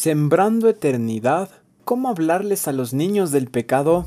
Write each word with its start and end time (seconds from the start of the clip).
Sembrando 0.00 0.68
eternidad, 0.68 1.50
¿cómo 1.84 2.08
hablarles 2.08 2.68
a 2.68 2.72
los 2.72 2.94
niños 2.94 3.32
del 3.32 3.48
pecado? 3.48 4.06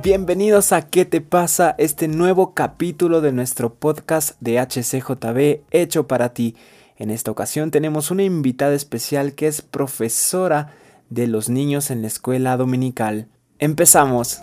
Bienvenidos 0.00 0.70
a 0.70 0.88
¿Qué 0.88 1.04
te 1.04 1.20
pasa? 1.20 1.74
Este 1.76 2.06
nuevo 2.06 2.54
capítulo 2.54 3.20
de 3.20 3.32
nuestro 3.32 3.74
podcast 3.74 4.40
de 4.40 4.60
HCJB 4.60 5.64
hecho 5.72 6.06
para 6.06 6.32
ti. 6.32 6.54
En 6.96 7.10
esta 7.10 7.32
ocasión 7.32 7.72
tenemos 7.72 8.12
una 8.12 8.22
invitada 8.22 8.74
especial 8.76 9.32
que 9.32 9.48
es 9.48 9.60
profesora 9.60 10.76
de 11.10 11.26
los 11.26 11.48
niños 11.48 11.90
en 11.90 12.02
la 12.02 12.06
escuela 12.06 12.56
dominical. 12.56 13.26
Empezamos. 13.58 14.38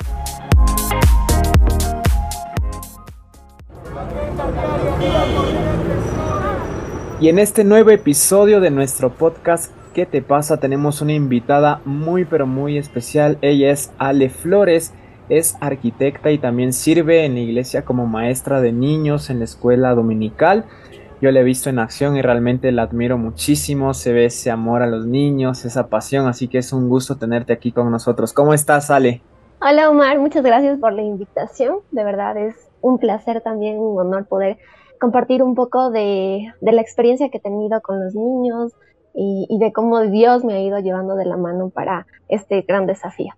Y 7.22 7.30
en 7.30 7.38
este 7.38 7.64
nuevo 7.64 7.92
episodio 7.92 8.60
de 8.62 8.72
nuestro 8.72 9.12
podcast 9.12 9.72
¿Qué 9.94 10.08
te 10.08 10.24
pasa? 10.24 10.58
Tenemos 10.58 11.04
una 11.04 11.14
invitada 11.14 11.82
muy 11.86 12.26
pero 12.26 12.48
muy 12.48 12.80
especial. 12.80 13.38
Ella 13.44 13.70
es 13.70 13.94
Ale 14.00 14.30
Flores, 14.30 14.92
es 15.30 15.56
arquitecta 15.62 16.32
y 16.32 16.40
también 16.40 16.74
sirve 16.74 17.26
en 17.26 17.36
la 17.36 17.42
iglesia 17.42 17.86
como 17.86 18.08
maestra 18.08 18.60
de 18.60 18.72
niños 18.72 19.30
en 19.30 19.38
la 19.38 19.46
escuela 19.46 19.94
dominical. 19.94 20.66
Yo 21.22 21.30
la 21.30 21.42
he 21.42 21.44
visto 21.44 21.70
en 21.70 21.78
acción 21.78 22.18
y 22.18 22.24
realmente 22.24 22.72
la 22.72 22.84
admiro 22.84 23.20
muchísimo. 23.20 23.94
Se 23.94 24.14
ve 24.14 24.26
ese 24.26 24.50
amor 24.50 24.82
a 24.82 24.88
los 24.88 25.06
niños, 25.06 25.64
esa 25.64 25.90
pasión, 25.90 26.28
así 26.28 26.48
que 26.48 26.58
es 26.58 26.74
un 26.74 26.90
gusto 26.90 27.18
tenerte 27.18 27.54
aquí 27.54 27.72
con 27.72 27.92
nosotros. 27.92 28.34
¿Cómo 28.34 28.56
estás, 28.56 28.90
Ale? 28.90 29.22
Hola, 29.62 29.92
Omar. 29.92 30.18
Muchas 30.18 30.44
gracias 30.44 30.80
por 30.80 30.94
la 30.94 31.04
invitación. 31.04 31.82
De 31.92 32.04
verdad 32.04 32.36
es 32.38 32.56
un 32.82 32.98
placer 32.98 33.42
también, 33.42 33.78
un 33.78 34.00
honor 34.00 34.26
poder 34.26 34.58
compartir 35.02 35.42
un 35.42 35.56
poco 35.56 35.90
de, 35.90 36.54
la 36.62 36.82
experiencia 36.82 37.30
que 37.30 37.40
he 37.40 37.42
tenido 37.42 37.82
con 37.82 38.02
los 38.02 38.14
niños 38.14 38.72
y, 39.14 39.58
de 39.60 39.74
cómo 39.74 40.00
Dios 40.02 40.46
me 40.46 40.54
ha 40.54 40.62
ido 40.62 40.80
llevando 40.80 41.16
de 41.16 41.26
la 41.26 41.36
mano 41.36 41.70
para 41.70 42.06
este 42.30 42.62
gran 42.62 42.86
desafío. 42.86 43.34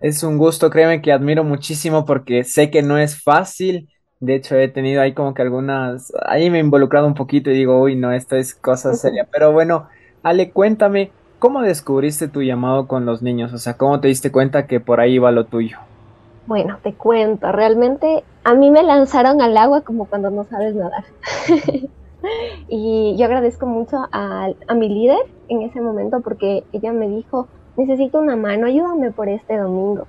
Es 0.00 0.22
un 0.22 0.36
gusto, 0.36 0.70
créeme 0.70 1.00
que 1.00 1.10
admiro 1.10 1.42
muchísimo 1.42 2.04
porque 2.04 2.44
sé 2.44 2.70
que 2.70 2.82
no 2.82 2.98
es 2.98 3.20
fácil. 3.20 3.88
De 4.20 4.36
hecho, 4.36 4.56
he 4.56 4.68
tenido 4.68 5.00
ahí 5.00 5.14
como 5.14 5.32
que 5.32 5.42
algunas, 5.42 6.12
ahí 6.26 6.50
me 6.50 6.58
he 6.58 6.60
involucrado 6.60 7.06
un 7.06 7.14
poquito 7.14 7.50
y 7.50 7.54
digo, 7.54 7.80
uy, 7.80 7.96
no, 7.96 8.12
esto 8.12 8.36
es 8.36 8.54
cosa 8.54 8.94
seria. 8.94 9.26
Pero 9.32 9.52
bueno, 9.52 9.88
Ale, 10.22 10.50
cuéntame, 10.50 11.10
¿cómo 11.38 11.62
descubriste 11.62 12.28
tu 12.28 12.42
llamado 12.42 12.86
con 12.86 13.06
los 13.06 13.22
niños? 13.22 13.54
O 13.54 13.58
sea, 13.58 13.78
¿cómo 13.78 14.00
te 14.00 14.08
diste 14.08 14.30
cuenta 14.30 14.66
que 14.66 14.80
por 14.80 15.00
ahí 15.00 15.18
va 15.18 15.32
lo 15.32 15.46
tuyo? 15.46 15.78
Bueno, 16.46 16.78
te 16.82 16.94
cuento, 16.94 17.50
realmente 17.50 18.22
a 18.44 18.54
mí 18.54 18.70
me 18.70 18.84
lanzaron 18.84 19.42
al 19.42 19.56
agua 19.56 19.80
como 19.80 20.06
cuando 20.06 20.30
no 20.30 20.44
sabes 20.44 20.76
nadar. 20.76 21.04
y 22.68 23.16
yo 23.18 23.24
agradezco 23.24 23.66
mucho 23.66 24.06
a, 24.12 24.48
mi 24.76 24.88
líder 24.88 25.18
en 25.48 25.62
ese 25.62 25.80
momento 25.80 26.20
porque 26.20 26.62
ella 26.72 26.92
me 26.92 27.08
dijo, 27.08 27.48
necesito 27.76 28.20
una 28.20 28.36
mano, 28.36 28.68
ayúdame 28.68 29.10
por 29.10 29.28
este 29.28 29.56
domingo. 29.58 30.06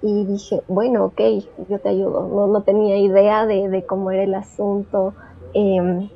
Y 0.00 0.24
dije, 0.24 0.62
bueno, 0.68 1.04
ok, 1.04 1.20
yo 1.68 1.78
te 1.80 1.90
ayudo. 1.90 2.46
No, 2.46 2.62
tenía 2.62 2.96
idea 2.96 3.44
de, 3.44 3.84
cómo 3.86 4.10
era 4.10 4.22
el 4.22 4.34
asunto. 4.34 5.12
Em, 5.52 6.08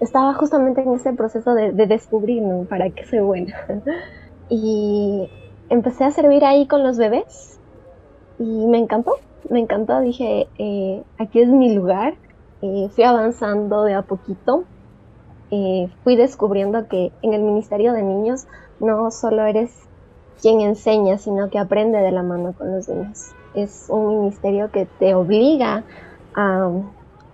estaba 0.00 0.34
justamente 0.34 0.80
en 0.80 0.94
ese 0.94 1.12
proceso 1.12 1.54
de, 1.54 1.70
de 1.70 1.86
descubrir 1.86 2.42
para 2.68 2.90
qué 2.90 3.04
soy 3.04 3.20
buena. 3.20 3.54
y 4.48 5.30
empecé 5.68 6.04
a 6.04 6.10
servir 6.10 6.44
ahí 6.44 6.66
con 6.66 6.82
los 6.82 6.96
bebés 6.96 7.57
y 8.38 8.66
me 8.66 8.78
encantó, 8.78 9.16
me 9.50 9.60
encantó, 9.60 10.00
dije, 10.00 10.48
eh, 10.58 11.02
aquí 11.18 11.40
es 11.40 11.48
mi 11.48 11.74
lugar, 11.74 12.14
eh, 12.62 12.88
fui 12.94 13.04
avanzando 13.04 13.84
de 13.84 13.94
a 13.94 14.02
poquito, 14.02 14.64
eh, 15.50 15.88
fui 16.04 16.16
descubriendo 16.16 16.88
que 16.88 17.12
en 17.22 17.34
el 17.34 17.42
Ministerio 17.42 17.92
de 17.92 18.02
Niños 18.02 18.46
no 18.80 19.10
solo 19.10 19.44
eres 19.44 19.74
quien 20.40 20.60
enseña, 20.60 21.18
sino 21.18 21.50
que 21.50 21.58
aprende 21.58 21.98
de 21.98 22.12
la 22.12 22.22
mano 22.22 22.52
con 22.56 22.72
los 22.72 22.88
niños. 22.88 23.32
Es 23.54 23.86
un 23.88 24.20
ministerio 24.20 24.70
que 24.70 24.86
te 24.86 25.14
obliga 25.14 25.84
a, 26.34 26.70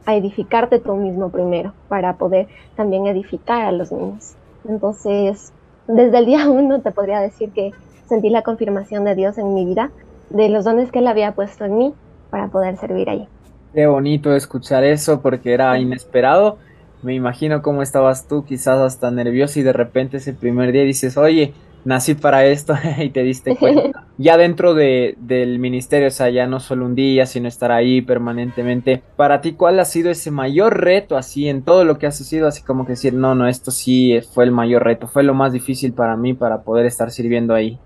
a 0.06 0.14
edificarte 0.14 0.78
tú 0.78 0.94
mismo 0.94 1.28
primero 1.28 1.75
para 1.88 2.16
poder 2.16 2.48
también 2.76 3.06
edificar 3.06 3.66
a 3.66 3.72
los 3.72 3.93
niños. 3.93 4.34
Entonces, 4.66 5.53
desde 5.87 6.19
el 6.19 6.26
día 6.26 6.48
uno 6.48 6.81
te 6.81 6.93
podría 6.93 7.20
decir 7.20 7.50
que 7.53 7.72
sentí 8.06 8.31
la 8.31 8.43
confirmación 8.43 9.04
de 9.04 9.14
Dios 9.14 9.37
en 9.37 9.54
mi 9.54 9.66
vida 9.66 9.91
de 10.34 10.49
los 10.49 10.65
dones 10.65 10.91
que 10.91 10.99
él 10.99 11.06
había 11.06 11.33
puesto 11.33 11.65
en 11.65 11.78
mí 11.78 11.95
para 12.31 12.49
poder 12.49 12.77
servir 12.77 13.09
allí. 13.09 13.28
Qué 13.72 13.87
bonito 13.87 14.34
escuchar 14.34 14.84
eso 14.84 15.21
porque 15.21 15.53
era 15.55 15.78
inesperado. 15.78 16.59
Me 17.03 17.15
imagino 17.15 17.62
cómo 17.62 17.83
estabas 17.83 18.27
tú, 18.28 18.44
quizás 18.44 18.81
hasta 18.81 19.11
nervioso 19.11 19.61
y 19.61 19.62
de 19.62 19.73
repente 19.73 20.17
ese 20.17 20.33
primer 20.33 20.73
día 20.73 20.83
dices, 20.83 21.17
oye, 21.17 21.55
nací 21.84 22.15
para 22.15 22.47
esto 22.47 22.75
y 22.99 23.11
te 23.11 23.23
diste 23.23 23.56
cuenta. 23.61 24.06
ya 24.19 24.37
dentro 24.37 24.75
de, 24.75 25.15
del 25.19 25.59
ministerio, 25.61 26.09
o 26.09 26.11
sea, 26.11 26.31
ya 26.31 26.47
no 26.49 26.59
solo 26.59 26.84
un 26.87 26.97
día, 26.97 27.27
sino 27.27 27.47
estar 27.47 27.71
ahí 27.71 28.00
permanentemente. 28.03 29.03
Para 29.17 29.41
ti, 29.41 29.53
¿cuál 29.53 29.78
ha 29.78 29.84
sido 29.84 30.11
ese 30.11 30.33
mayor 30.33 30.81
reto 30.81 31.17
así 31.17 31.49
en 31.49 31.62
todo 31.62 31.84
lo 31.84 31.99
que 31.99 32.06
has 32.09 32.17
sido? 32.17 32.49
Así 32.49 32.62
como 32.62 32.87
que 32.87 32.93
decir, 32.93 33.15
no, 33.15 33.37
no, 33.37 33.47
esto 33.47 33.71
sí 33.71 34.19
fue 34.33 34.44
el 34.44 34.50
mayor 34.50 34.83
reto, 34.83 35.06
fue 35.06 35.23
lo 35.23 35.34
más 35.34 35.53
difícil 35.53 35.93
para 35.93 36.17
mí 36.17 36.34
para 36.34 36.62
poder 36.62 36.87
estar 36.87 37.12
sirviendo 37.12 37.55
ahí. 37.55 37.78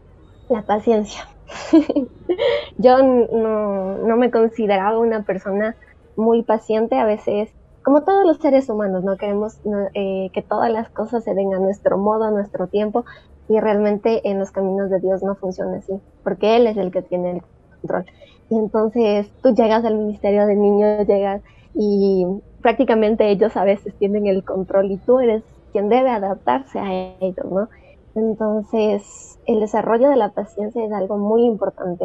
La 0.49 0.63
paciencia. 0.63 1.29
yo 2.79 2.99
no, 3.03 4.17
me 4.17 4.31
consideraba 4.31 4.99
una 4.99 5.23
persona 5.23 5.77
muy 6.17 6.43
paciente, 6.43 6.97
a 6.97 7.05
veces, 7.05 7.51
como 7.83 8.03
todos 8.03 8.27
los 8.27 8.39
seres 8.39 8.69
humanos, 8.69 9.05
no 9.05 9.17
queremos 9.17 9.59
eh, 9.95 10.31
que 10.33 10.43
todas 10.43 10.71
las 10.71 10.89
cosas 10.91 11.25
se 11.25 11.35
den 11.35 11.55
a 11.55 11.59
nuestro 11.59 11.97
modo, 11.99 12.25
a 12.25 12.31
nuestro 12.31 12.67
tiempo, 12.67 13.05
y 13.49 13.59
realmente 13.61 14.29
en 14.29 14.39
los 14.39 14.51
caminos 14.51 14.91
de 14.91 15.01
Dios 15.01 15.23
no 15.23 15.35
funciona 15.35 15.79
así, 15.79 15.95
porque 16.23 16.57
Él 16.57 16.67
es 16.67 16.77
el 16.77 16.91
que 16.91 17.03
tiene 17.03 17.31
el 17.33 17.43
control. 17.81 18.05
Y 18.51 18.59
entonces 18.59 19.31
tú 19.43 19.55
llegas 19.55 19.85
al 19.85 19.97
ministerio 19.97 20.47
de 20.47 20.55
niños, 20.55 21.07
llegas 21.07 21.43
y 21.75 22.27
prácticamente 22.63 23.31
ellos 23.31 23.57
a 23.57 23.65
veces 23.65 23.95
tienen 23.99 24.27
el 24.27 24.45
control 24.45 24.91
y 24.91 24.97
tú 24.99 25.21
eres 25.21 25.43
quien 25.73 25.89
debe 25.89 26.11
adaptarse 26.11 26.79
a 26.79 26.93
ellos, 27.21 27.47
¿no? 27.51 27.69
Entonces, 28.19 29.39
el 29.47 29.61
desarrollo 29.61 30.11
de 30.11 30.17
la 30.17 30.31
paciencia 30.31 30.85
es 30.85 30.93
algo 30.93 31.19
muy 31.19 31.45
importante 31.45 32.05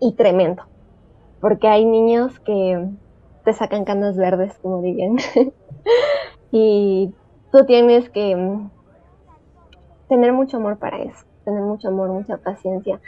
y 0.00 0.12
tremendo, 0.12 0.64
porque 1.40 1.66
hay 1.66 1.86
niños 1.86 2.38
que 2.40 2.88
te 3.44 3.52
sacan 3.54 3.86
canas 3.86 4.16
verdes, 4.16 4.52
como 4.60 4.82
dirían, 4.82 5.16
y 6.52 7.14
tú 7.50 7.64
tienes 7.64 8.10
que 8.10 8.60
tener 10.08 10.32
mucho 10.34 10.58
amor 10.58 10.76
para 10.78 10.98
eso, 10.98 11.24
tener 11.44 11.62
mucho 11.62 11.88
amor, 11.88 12.10
mucha 12.10 12.36
paciencia. 12.36 13.00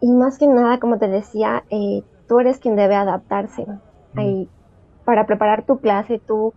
Y 0.00 0.12
más 0.12 0.38
que 0.38 0.46
nada, 0.46 0.78
como 0.78 0.98
te 0.98 1.08
decía, 1.08 1.64
eh, 1.70 2.04
tú 2.28 2.38
eres 2.38 2.58
quien 2.58 2.76
debe 2.76 2.94
adaptarse. 2.94 3.66
para 5.04 5.26
preparar 5.26 5.64
tu 5.64 5.78
clase, 5.78 6.20
tú 6.24 6.52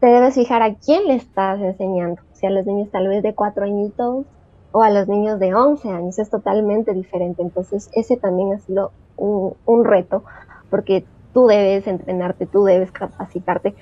te 0.00 0.06
debes 0.06 0.34
fijar 0.34 0.62
a 0.62 0.74
quién 0.74 1.06
le 1.06 1.14
estás 1.14 1.60
enseñando. 1.60 2.20
Si 2.44 2.46
a 2.46 2.50
los 2.50 2.66
niños 2.66 2.90
tal 2.90 3.08
vez 3.08 3.22
de 3.22 3.34
cuatro 3.34 3.64
añitos 3.64 4.26
o 4.70 4.82
a 4.82 4.90
los 4.90 5.08
niños 5.08 5.40
de 5.40 5.54
11 5.54 5.88
años 5.88 6.18
es 6.18 6.28
totalmente 6.28 6.92
diferente. 6.92 7.40
Entonces 7.40 7.88
ese 7.94 8.18
también 8.18 8.52
ha 8.52 8.58
sido 8.58 8.92
un, 9.16 9.84
reto 9.86 10.24
porque 10.68 11.06
tú 11.32 11.46
debes 11.46 11.86
entrenarte, 11.86 12.44
tú 12.44 12.64
debes 12.64 12.92
capacitarte 12.92 13.74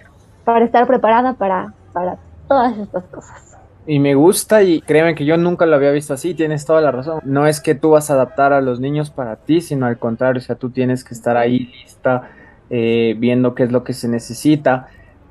para 0.44 0.64
estar 0.64 0.86
preparada 0.86 1.34
para, 1.34 1.74
para 1.92 2.18
todas 2.46 2.78
estas 2.78 3.02
cosas. 3.06 3.58
Y 3.84 3.98
me 3.98 4.14
gusta 4.14 4.62
y 4.62 4.80
créeme 4.80 5.16
que 5.16 5.24
yo 5.24 5.36
nunca 5.36 5.66
lo 5.66 5.74
había 5.74 5.90
visto 5.90 6.14
así, 6.14 6.32
tienes 6.32 6.64
toda 6.64 6.80
la 6.80 6.92
razón. 6.92 7.18
No 7.24 7.48
es 7.48 7.60
que 7.60 7.74
tú 7.74 7.90
vas 7.90 8.10
a 8.10 8.14
adaptar 8.14 8.52
a 8.52 8.60
los 8.60 8.78
niños 8.78 9.10
para 9.10 9.34
ti, 9.34 9.60
sino 9.60 9.86
al 9.86 9.98
contrario, 9.98 10.38
o 10.38 10.44
sea, 10.44 10.54
tú 10.54 10.70
tienes 10.70 11.02
que 11.02 11.14
estar 11.14 11.36
ahí 11.36 11.68
lista, 11.82 12.30
eh, 12.70 13.16
viendo 13.18 13.56
qué 13.56 13.64
es 13.64 13.72
lo 13.72 13.82
que 13.82 13.92
se 13.92 14.06
necesita. 14.06 14.86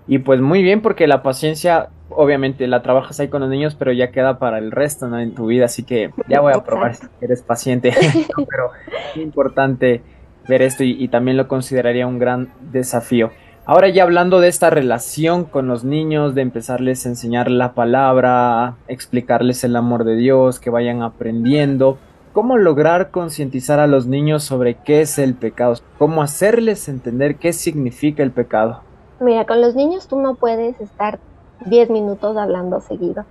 Y 0.05 0.19
pues 0.19 0.41
muy 0.41 0.63
bien, 0.63 0.81
porque 0.81 1.07
la 1.07 1.23
paciencia, 1.23 1.87
obviamente, 2.15 2.67
la 2.67 2.81
trabajas 2.81 3.19
ahí 3.19 3.27
con 3.27 3.41
los 3.41 3.49
niños, 3.49 3.75
pero 3.75 3.91
ya 3.91 4.11
queda 4.11 4.39
para 4.39 4.57
el 4.57 4.71
resto, 4.71 5.07
¿no? 5.07 5.19
En 5.19 5.33
tu 5.33 5.47
vida, 5.47 5.65
así 5.65 5.83
que 5.83 6.11
ya 6.27 6.41
voy 6.41 6.53
a 6.53 6.63
probar 6.63 6.95
si 6.95 7.07
eres 7.21 7.41
paciente. 7.41 7.93
pero 8.49 8.71
es 9.15 9.21
importante 9.21 10.01
ver 10.47 10.61
esto 10.61 10.83
y, 10.83 11.07
también 11.07 11.37
lo 11.37 11.47
consideraría 11.47 12.07
un 12.07 12.19
gran 12.19 12.49
desafío. 12.71 13.31
Ahora 13.65 13.89
ya 13.89 14.03
hablando 14.03 14.39
de 14.39 14.47
esta 14.47 14.69
relación 14.69 15.45
con 15.45 15.67
los 15.67 15.83
niños, 15.83 16.33
de 16.33 16.41
empezarles 16.41 17.05
a 17.05 17.09
enseñar 17.09 17.49
la 17.49 17.73
palabra, 17.73 18.75
explicarles 18.87 19.63
el 19.63 19.75
amor 19.75 20.03
de 20.03 20.15
Dios, 20.15 20.59
que 20.59 20.71
vayan 20.71 21.03
aprendiendo, 21.03 21.99
¿cómo 22.33 22.57
lograr 22.57 23.11
concientizar 23.11 23.79
a 23.79 23.87
los 23.87 24.07
niños 24.07 24.43
sobre 24.43 24.75
qué 24.75 25.01
es 25.01 25.19
el 25.19 25.35
pecado? 25.35 25.75
¿Cómo 25.99 26.23
hacerles 26.23 26.89
entender 26.89 27.35
qué 27.35 27.53
significa 27.53 28.23
el 28.23 28.31
pecado? 28.31 28.81
Mira, 29.19 29.45
con 29.45 29.61
los 29.61 29.75
niños 29.75 30.07
tú 30.07 30.19
no 30.19 30.33
puedes 30.33 30.81
estar 30.81 31.19
10 31.65 31.89
minutos 31.89 32.37
hablando 32.37 32.81
seguido. 32.81 33.25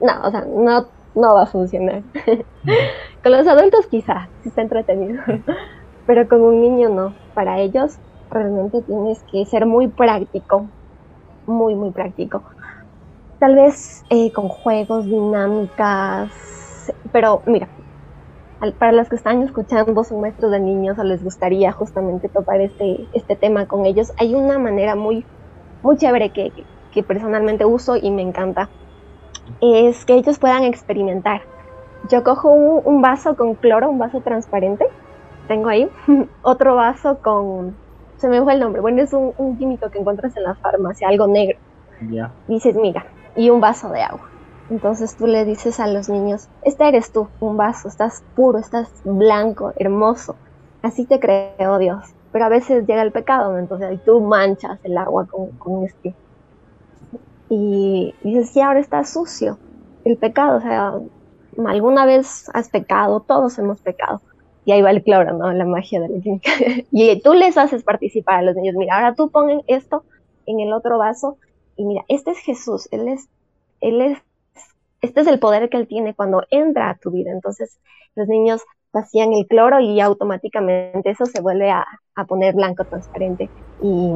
No, 0.00 0.12
o 0.24 0.30
sea, 0.30 0.44
no, 0.44 0.86
no 1.14 1.34
va 1.34 1.42
a 1.42 1.46
funcionar. 1.46 2.02
con 3.22 3.32
los 3.32 3.46
adultos 3.46 3.86
quizá, 3.86 4.28
si 4.42 4.48
está 4.48 4.62
entretenido. 4.62 5.22
Pero 6.06 6.28
con 6.28 6.40
un 6.42 6.60
niño 6.60 6.88
no. 6.88 7.14
Para 7.34 7.60
ellos 7.60 7.98
realmente 8.30 8.82
tienes 8.82 9.22
que 9.30 9.44
ser 9.46 9.66
muy 9.66 9.88
práctico. 9.88 10.66
Muy, 11.46 11.74
muy 11.74 11.90
práctico. 11.90 12.42
tal 13.38 13.54
vez 13.56 14.04
eh, 14.10 14.32
con 14.32 14.48
juegos, 14.48 15.04
dinámicas, 15.06 16.30
pero 17.10 17.42
mira, 17.46 17.68
para 18.78 18.92
los 18.92 19.08
que 19.08 19.16
están 19.16 19.42
escuchando 19.42 20.04
son 20.04 20.20
maestros 20.20 20.52
de 20.52 20.60
niños 20.60 20.98
o 20.98 21.04
les 21.04 21.22
gustaría 21.22 21.72
justamente 21.72 22.28
topar 22.28 22.60
este, 22.60 23.06
este 23.12 23.34
tema 23.34 23.66
con 23.66 23.86
ellos, 23.86 24.12
hay 24.18 24.34
una 24.34 24.58
manera 24.58 24.94
muy, 24.94 25.24
muy 25.82 25.96
chévere 25.96 26.30
que, 26.30 26.50
que 26.50 26.64
personalmente 27.00 27.64
uso 27.64 27.96
y 27.96 28.10
me 28.10 28.20
encanta, 28.20 28.68
es 29.60 30.04
que 30.04 30.14
ellos 30.14 30.38
puedan 30.38 30.64
experimentar. 30.64 31.42
Yo 32.10 32.24
cojo 32.24 32.50
un, 32.50 33.00
vaso 33.00 33.36
con 33.36 33.54
cloro, 33.54 33.88
un 33.88 33.98
vaso 33.98 34.20
transparente, 34.20 34.86
tengo 35.48 35.68
ahí, 35.68 35.88
otro 36.42 36.74
vaso 36.74 37.18
con, 37.22 37.74
se 38.16 38.28
me 38.28 38.42
fue 38.42 38.54
el 38.54 38.60
nombre, 38.60 38.80
bueno, 38.80 39.02
es 39.02 39.12
un, 39.12 39.56
químico 39.56 39.88
que 39.90 39.98
encuentras 39.98 40.36
en 40.36 40.42
la 40.42 40.54
farmacia, 40.56 41.08
algo 41.08 41.26
negro. 41.26 41.58
Dices, 42.48 42.74
mira, 42.74 43.06
y 43.36 43.50
un 43.50 43.60
vaso 43.60 43.88
de 43.90 44.02
agua. 44.02 44.28
Entonces 44.70 45.16
tú 45.16 45.26
le 45.26 45.44
dices 45.44 45.78
a 45.80 45.86
los 45.86 46.08
niños, 46.08 46.48
este 46.62 46.88
eres 46.88 47.12
tú, 47.12 47.28
un 47.40 47.56
vaso, 47.56 47.88
estás 47.88 48.24
puro, 48.34 48.58
estás 48.58 48.90
blanco, 49.04 49.72
hermoso. 49.76 50.36
Así 50.82 51.04
te 51.04 51.20
creó 51.20 51.78
Dios. 51.78 52.04
Pero 52.32 52.46
a 52.46 52.48
veces 52.48 52.86
llega 52.86 53.02
el 53.02 53.12
pecado, 53.12 53.58
entonces 53.58 54.02
tú 54.04 54.20
manchas 54.20 54.78
el 54.82 54.96
agua 54.96 55.26
con, 55.26 55.48
con 55.58 55.84
este. 55.84 56.14
Y 57.54 58.14
dices, 58.22 58.48
sí, 58.48 58.62
ahora 58.62 58.80
está 58.80 59.04
sucio. 59.04 59.58
El 60.06 60.16
pecado, 60.16 60.56
o 60.56 60.60
sea, 60.62 60.94
alguna 61.66 62.06
vez 62.06 62.48
has 62.54 62.70
pecado, 62.70 63.20
todos 63.20 63.58
hemos 63.58 63.82
pecado. 63.82 64.22
Y 64.64 64.72
ahí 64.72 64.80
va 64.80 64.90
el 64.90 65.02
cloro, 65.02 65.36
¿no? 65.36 65.52
La 65.52 65.66
magia 65.66 66.00
de 66.00 66.08
la 66.08 66.18
química. 66.18 66.50
y 66.90 67.20
tú 67.20 67.34
les 67.34 67.58
haces 67.58 67.82
participar 67.82 68.38
a 68.38 68.42
los 68.42 68.56
niños. 68.56 68.74
Mira, 68.74 68.96
ahora 68.96 69.14
tú 69.14 69.28
ponen 69.28 69.60
esto 69.66 70.02
en 70.46 70.60
el 70.60 70.72
otro 70.72 70.96
vaso 70.96 71.36
y 71.76 71.84
mira, 71.84 72.06
este 72.08 72.30
es 72.30 72.38
Jesús, 72.38 72.88
Él 72.90 73.06
es, 73.08 73.28
Él 73.82 74.00
es 74.00 74.18
este 75.02 75.20
es 75.20 75.26
el 75.26 75.38
poder 75.38 75.68
que 75.68 75.76
él 75.76 75.88
tiene 75.88 76.14
cuando 76.14 76.44
entra 76.48 76.88
a 76.88 76.96
tu 76.96 77.10
vida. 77.10 77.32
Entonces, 77.32 77.78
los 78.14 78.28
niños 78.28 78.62
vacían 78.94 79.34
el 79.34 79.46
cloro 79.46 79.80
y 79.80 80.00
automáticamente 80.00 81.10
eso 81.10 81.26
se 81.26 81.42
vuelve 81.42 81.70
a, 81.70 81.84
poner 82.28 82.54
blanco 82.54 82.84
transparente. 82.84 83.50
Y, 83.82 84.12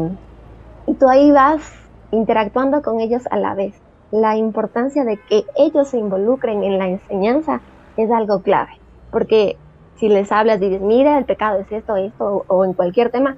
y, 0.87 0.95
tú 0.95 1.09
ahí 1.09 1.33
vas 1.33 1.86
interactuando 2.11 2.83
con 2.83 3.01
ellos 3.01 3.23
a 3.31 3.39
la 3.39 3.55
vez. 3.55 3.75
La 4.11 4.37
importancia 4.37 5.05
de 5.05 5.19
que 5.29 5.45
ellos 5.57 5.89
se 5.89 5.99
involucren 5.99 6.63
en 6.63 6.79
la 6.79 6.89
enseñanza 6.89 7.61
es 7.97 8.11
algo 8.11 8.43
clave, 8.43 8.81
porque 9.11 9.57
si 9.97 10.09
les 10.09 10.31
hablas 10.31 10.61
y 10.61 10.69
dices, 10.69 10.83
mira, 10.83 11.19
el 11.19 11.25
pecado 11.25 11.59
es 11.59 11.73
esto, 11.73 11.97
esto, 11.97 12.45
o, 12.47 12.65
en 12.65 12.75
cualquier 12.75 13.11
tema, 13.11 13.37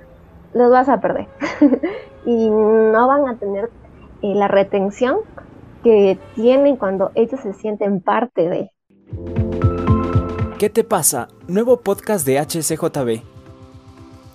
los 0.52 0.70
vas 0.70 0.88
a 0.88 1.00
perder. 1.00 1.26
y 2.26 2.50
no 2.50 3.06
van 3.06 3.28
a 3.28 3.36
tener 3.36 3.70
eh, 4.22 4.34
la 4.34 4.48
retención 4.48 5.18
que 5.82 6.18
tienen 6.34 6.76
cuando 6.76 7.12
ellos 7.14 7.40
se 7.40 7.52
sienten 7.54 8.00
parte 8.00 8.48
de. 8.48 8.70
¿Qué 10.58 10.70
te 10.70 10.82
pasa? 10.82 11.28
Nuevo 11.46 11.80
podcast 11.80 12.26
de 12.26 12.40
HCJB. 12.40 13.22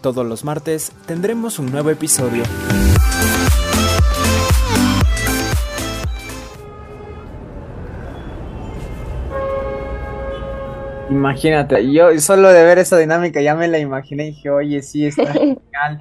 Todos 0.01 0.25
los 0.25 0.45
martes 0.45 0.91
tendremos 1.06 1.59
un 1.59 1.71
nuevo 1.71 1.89
episodio. 1.89 2.44
Imagínate, 11.13 11.92
yo 11.92 12.19
solo 12.19 12.50
de 12.50 12.63
ver 12.63 12.80
esa 12.80 12.98
dinámica 12.98 13.39
ya 13.39 13.54
me 13.54 13.68
la 13.68 13.77
imaginé 13.77 14.24
y 14.24 14.31
dije, 14.31 14.50
oye, 14.50 14.81
sí, 14.81 15.06
está 15.06 15.31
genial. 15.33 16.00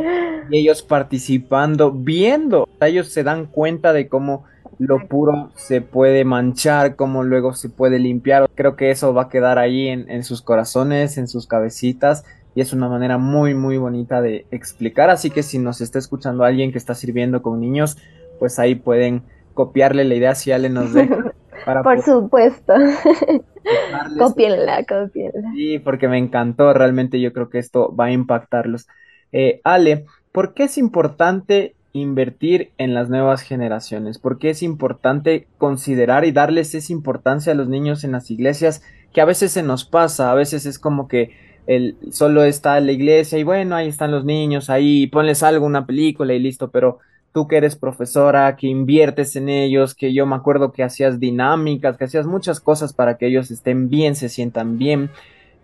Y 0.50 0.60
ellos 0.60 0.82
participando, 0.82 1.92
viendo, 1.92 2.66
ellos 2.80 3.08
se 3.08 3.22
dan 3.22 3.44
cuenta 3.44 3.92
de 3.92 4.08
cómo 4.08 4.44
lo 4.78 5.06
puro 5.08 5.52
se 5.54 5.82
puede 5.82 6.24
manchar, 6.24 6.96
como 6.96 7.24
luego 7.24 7.52
se 7.52 7.68
puede 7.68 7.98
limpiar. 7.98 8.48
Creo 8.54 8.74
que 8.74 8.90
eso 8.90 9.12
va 9.12 9.24
a 9.24 9.28
quedar 9.28 9.58
ahí 9.58 9.88
en, 9.88 10.24
sus 10.24 10.40
corazones, 10.40 11.18
en 11.18 11.28
sus 11.28 11.46
cabecitas. 11.46 12.24
Y 12.54 12.62
es 12.62 12.72
una 12.72 12.88
manera 12.88 13.18
muy, 13.18 13.54
muy 13.54 13.76
bonita 13.76 14.22
de 14.22 14.46
explicar. 14.50 15.10
Así 15.10 15.28
que 15.28 15.42
si 15.42 15.58
nos 15.58 15.82
está 15.82 15.98
escuchando 15.98 16.42
alguien 16.42 16.72
que 16.72 16.78
está 16.78 16.94
sirviendo 16.94 17.42
con 17.42 17.60
niños, 17.60 17.98
pues 18.38 18.58
ahí 18.58 18.76
pueden 18.76 19.22
copiarle 19.54 20.04
la 20.04 20.14
idea 20.14 20.34
si 20.34 20.52
Ale 20.52 20.68
nos 20.68 20.92
deja. 20.92 21.32
Por 21.84 22.02
supuesto. 22.02 22.72
Copienla, 24.18 24.84
copienla. 24.84 25.52
Sí, 25.54 25.78
porque 25.78 26.08
me 26.08 26.18
encantó. 26.18 26.72
Realmente 26.72 27.20
yo 27.20 27.32
creo 27.32 27.50
que 27.50 27.60
esto 27.60 27.94
va 27.94 28.06
a 28.06 28.12
impactarlos. 28.12 28.88
Eh, 29.30 29.60
Ale, 29.62 30.06
¿por 30.32 30.54
qué 30.54 30.64
es 30.64 30.76
importante 30.76 31.76
invertir 31.92 32.72
en 32.78 32.94
las 32.94 33.10
nuevas 33.10 33.42
generaciones, 33.42 34.18
porque 34.18 34.50
es 34.50 34.62
importante 34.62 35.46
considerar 35.58 36.24
y 36.24 36.32
darles 36.32 36.74
esa 36.74 36.92
importancia 36.92 37.52
a 37.52 37.56
los 37.56 37.68
niños 37.68 38.02
en 38.04 38.12
las 38.12 38.30
iglesias, 38.30 38.82
que 39.12 39.20
a 39.20 39.26
veces 39.26 39.52
se 39.52 39.62
nos 39.62 39.84
pasa, 39.84 40.30
a 40.30 40.34
veces 40.34 40.64
es 40.64 40.78
como 40.78 41.06
que 41.06 41.32
el, 41.66 41.96
solo 42.10 42.44
está 42.44 42.80
la 42.80 42.92
iglesia 42.92 43.38
y 43.38 43.44
bueno, 43.44 43.76
ahí 43.76 43.88
están 43.88 44.10
los 44.10 44.24
niños, 44.24 44.70
ahí 44.70 45.06
ponles 45.06 45.42
algo, 45.42 45.66
una 45.66 45.86
película 45.86 46.32
y 46.32 46.38
listo, 46.38 46.70
pero 46.70 46.98
tú 47.32 47.48
que 47.48 47.56
eres 47.56 47.76
profesora, 47.76 48.56
que 48.56 48.66
inviertes 48.66 49.36
en 49.36 49.48
ellos, 49.48 49.94
que 49.94 50.12
yo 50.12 50.26
me 50.26 50.36
acuerdo 50.36 50.72
que 50.72 50.82
hacías 50.82 51.18
dinámicas, 51.18 51.96
que 51.96 52.04
hacías 52.04 52.26
muchas 52.26 52.60
cosas 52.60 52.92
para 52.92 53.16
que 53.16 53.26
ellos 53.26 53.50
estén 53.50 53.88
bien, 53.88 54.14
se 54.14 54.28
sientan 54.28 54.78
bien. 54.78 55.10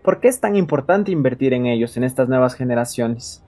¿Por 0.03 0.19
qué 0.19 0.27
es 0.27 0.39
tan 0.39 0.55
importante 0.55 1.11
invertir 1.11 1.53
en 1.53 1.65
ellos, 1.67 1.95
en 1.97 2.03
estas 2.03 2.27
nuevas 2.27 2.55
generaciones? 2.55 3.43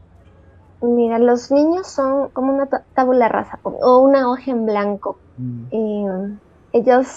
Mira, 0.81 1.19
los 1.19 1.51
niños 1.51 1.88
son 1.88 2.29
como 2.29 2.53
una 2.53 2.68
tabula 2.94 3.29
rasa 3.29 3.59
o 3.63 4.00
una 4.00 4.29
hoja 4.29 4.51
en 4.51 4.65
blanco. 4.65 5.18
Mm. 5.38 5.63
Eh, 5.71 6.38
ellos, 6.73 7.07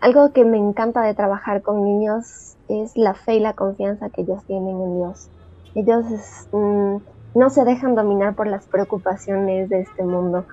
algo 0.00 0.32
que 0.32 0.44
me 0.44 0.58
encanta 0.58 1.02
de 1.02 1.14
trabajar 1.14 1.62
con 1.62 1.82
niños 1.82 2.56
es 2.68 2.96
la 2.96 3.14
fe 3.14 3.36
y 3.36 3.40
la 3.40 3.54
confianza 3.54 4.10
que 4.10 4.22
ellos 4.22 4.44
tienen 4.46 4.80
en 4.80 4.96
Dios. 4.96 5.28
Ellos 5.74 6.04
mm, 6.52 6.96
no 7.34 7.50
se 7.50 7.64
dejan 7.64 7.94
dominar 7.94 8.34
por 8.34 8.46
las 8.46 8.66
preocupaciones 8.66 9.68
de 9.68 9.80
este 9.80 10.04
mundo. 10.04 10.44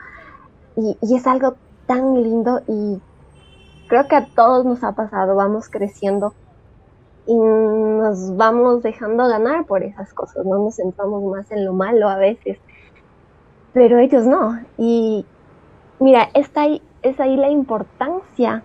Y, 0.76 0.98
es 1.02 1.26
algo 1.26 1.56
tan 1.88 2.22
lindo 2.22 2.62
y 2.68 3.02
creo 3.88 4.08
que 4.08 4.16
a 4.16 4.28
todos 4.28 4.66
nos 4.66 4.84
ha 4.84 4.92
pasado, 4.92 5.36
vamos 5.36 5.70
creciendo 5.70 6.34
y 7.26 7.36
nos 7.36 8.36
vamos 8.38 8.84
dejando 8.84 9.28
ganar 9.28 9.66
por 9.66 9.84
esas 9.84 10.14
cosas, 10.14 10.46
no 10.46 10.58
nos 10.60 10.76
centramos 10.76 11.24
más 11.24 11.52
en 11.52 11.66
lo 11.66 11.74
malo 11.74 12.10
a 12.10 12.18
veces, 12.18 12.60
pero 13.74 14.00
ellos 14.00 14.26
no. 14.26 14.60
Y 14.78 15.26
mira, 16.00 16.30
está 16.34 16.62
ahí, 16.62 16.82
es 17.02 17.20
ahí 17.20 17.38
la 17.38 17.50
importancia 17.50 18.64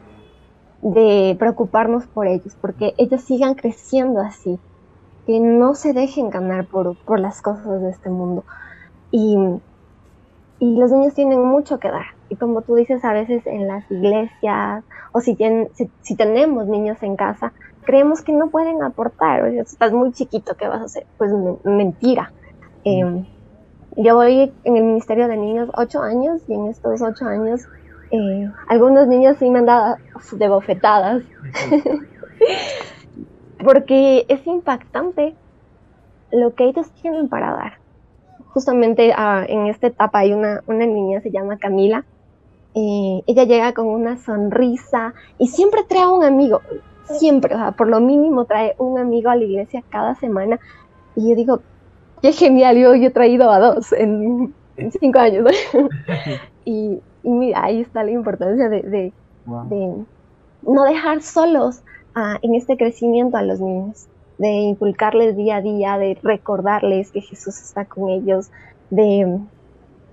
de 0.82 1.36
preocuparnos 1.38 2.06
por 2.06 2.26
ellos, 2.26 2.56
porque 2.60 2.94
ellos 2.98 3.22
sigan 3.22 3.54
creciendo 3.54 4.20
así, 4.20 4.58
que 5.26 5.40
no 5.40 5.74
se 5.74 5.92
dejen 5.92 6.30
ganar 6.30 6.66
por, 6.66 6.96
por 6.96 7.20
las 7.20 7.42
cosas 7.42 7.80
de 7.80 7.90
este 7.90 8.10
mundo. 8.10 8.44
Y, 9.10 9.36
y, 10.58 10.76
los 10.78 10.90
niños 10.90 11.14
tienen 11.14 11.44
mucho 11.44 11.78
que 11.78 11.88
dar. 11.88 12.06
Y 12.28 12.36
como 12.36 12.62
tú 12.62 12.74
dices, 12.74 13.04
a 13.04 13.12
veces 13.12 13.46
en 13.46 13.68
las 13.68 13.90
iglesias, 13.90 14.84
o 15.12 15.20
si, 15.20 15.34
tienen, 15.34 15.68
si 15.74 16.16
tenemos 16.16 16.66
niños 16.66 17.02
en 17.02 17.16
casa, 17.16 17.52
creemos 17.84 18.22
que 18.22 18.32
no 18.32 18.48
pueden 18.48 18.82
aportar, 18.82 19.42
o 19.42 19.50
sea, 19.50 19.62
estás 19.62 19.92
muy 19.92 20.12
chiquito, 20.12 20.54
¿qué 20.56 20.68
vas 20.68 20.80
a 20.80 20.84
hacer? 20.84 21.06
Pues 21.18 21.32
mentira. 21.64 22.32
Em, 22.84 23.26
yo 23.96 24.16
voy 24.16 24.52
en 24.64 24.76
el 24.76 24.84
Ministerio 24.84 25.28
de 25.28 25.36
Niños 25.36 25.70
ocho 25.74 26.02
años 26.02 26.40
y 26.48 26.54
en 26.54 26.68
estos 26.68 27.02
ocho 27.02 27.26
años 27.26 27.62
eh, 28.10 28.50
algunos 28.68 29.06
niños 29.06 29.36
sí 29.38 29.48
me 29.50 29.60
han 29.60 29.66
dado 29.66 29.96
de 30.32 30.48
bofetadas 30.48 31.22
porque 33.62 34.24
es 34.28 34.46
impactante 34.46 35.34
lo 36.30 36.54
que 36.54 36.64
ellos 36.64 36.90
tienen 37.00 37.28
para 37.28 37.52
dar. 37.52 37.72
Justamente 38.54 39.12
ah, 39.16 39.44
en 39.48 39.66
esta 39.66 39.86
etapa 39.86 40.20
hay 40.20 40.32
una, 40.32 40.62
una 40.66 40.86
niña, 40.86 41.20
se 41.20 41.30
llama 41.30 41.58
Camila, 41.58 42.04
eh, 42.74 43.22
ella 43.26 43.44
llega 43.44 43.72
con 43.72 43.86
una 43.86 44.16
sonrisa 44.16 45.14
y 45.38 45.48
siempre 45.48 45.82
trae 45.84 46.02
a 46.02 46.08
un 46.08 46.24
amigo 46.24 46.60
siempre, 47.04 47.54
o 47.54 47.58
sea, 47.58 47.72
por 47.72 47.88
lo 47.88 48.00
mínimo 48.00 48.44
trae 48.44 48.74
un 48.78 48.98
amigo 48.98 49.30
a 49.30 49.36
la 49.36 49.44
iglesia 49.44 49.82
cada 49.90 50.14
semana. 50.14 50.58
Y 51.14 51.30
yo 51.30 51.36
digo, 51.36 51.60
qué 52.20 52.32
genial, 52.32 52.76
yo, 52.76 52.94
he 52.94 53.10
traído 53.10 53.50
a 53.50 53.58
dos 53.58 53.92
en, 53.92 54.54
cinco 55.00 55.18
años. 55.18 55.50
y, 56.64 57.00
mira, 57.22 57.64
ahí 57.64 57.80
está 57.80 58.04
la 58.04 58.10
importancia 58.10 58.68
de, 58.68 59.12
no 59.46 60.84
dejar 60.84 61.22
solos 61.22 61.82
en 62.14 62.54
este 62.54 62.76
crecimiento 62.76 63.36
a 63.36 63.42
los 63.42 63.60
niños, 63.60 64.06
de 64.38 64.48
inculcarles 64.48 65.36
día 65.36 65.56
a 65.56 65.62
día, 65.62 65.98
de 65.98 66.18
recordarles 66.22 67.10
que 67.10 67.20
Jesús 67.20 67.60
está 67.60 67.84
con 67.84 68.10
ellos, 68.10 68.50
de... 68.90 69.38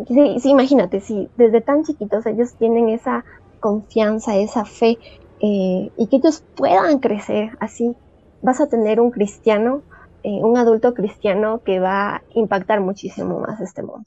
Sí, 0.08 0.40
sí, 0.40 0.50
imagínate, 0.50 1.02
si 1.02 1.28
desde 1.36 1.60
tan 1.60 1.84
chiquitos 1.84 2.26
ellos 2.26 2.54
tienen 2.54 2.88
esa 2.88 3.26
confianza, 3.60 4.38
esa 4.38 4.64
fe 4.64 4.98
eh, 5.42 5.92
y 5.98 6.08
que 6.08 6.18
ellos 6.18 6.44
puedan 6.56 7.00
crecer 7.00 7.52
así. 7.60 7.96
Vas 8.42 8.62
a 8.62 8.68
tener 8.68 9.02
un 9.02 9.12
cristiano, 9.12 9.82
eh, 10.24 10.40
un 10.42 10.58
adulto 10.58 10.94
cristiano 10.94 11.62
que 11.66 11.80
va 11.80 12.16
a 12.16 12.22
impactar 12.34 12.80
muchísimo 12.80 13.40
más 13.40 13.60
este 13.60 13.84
mundo. 13.84 14.06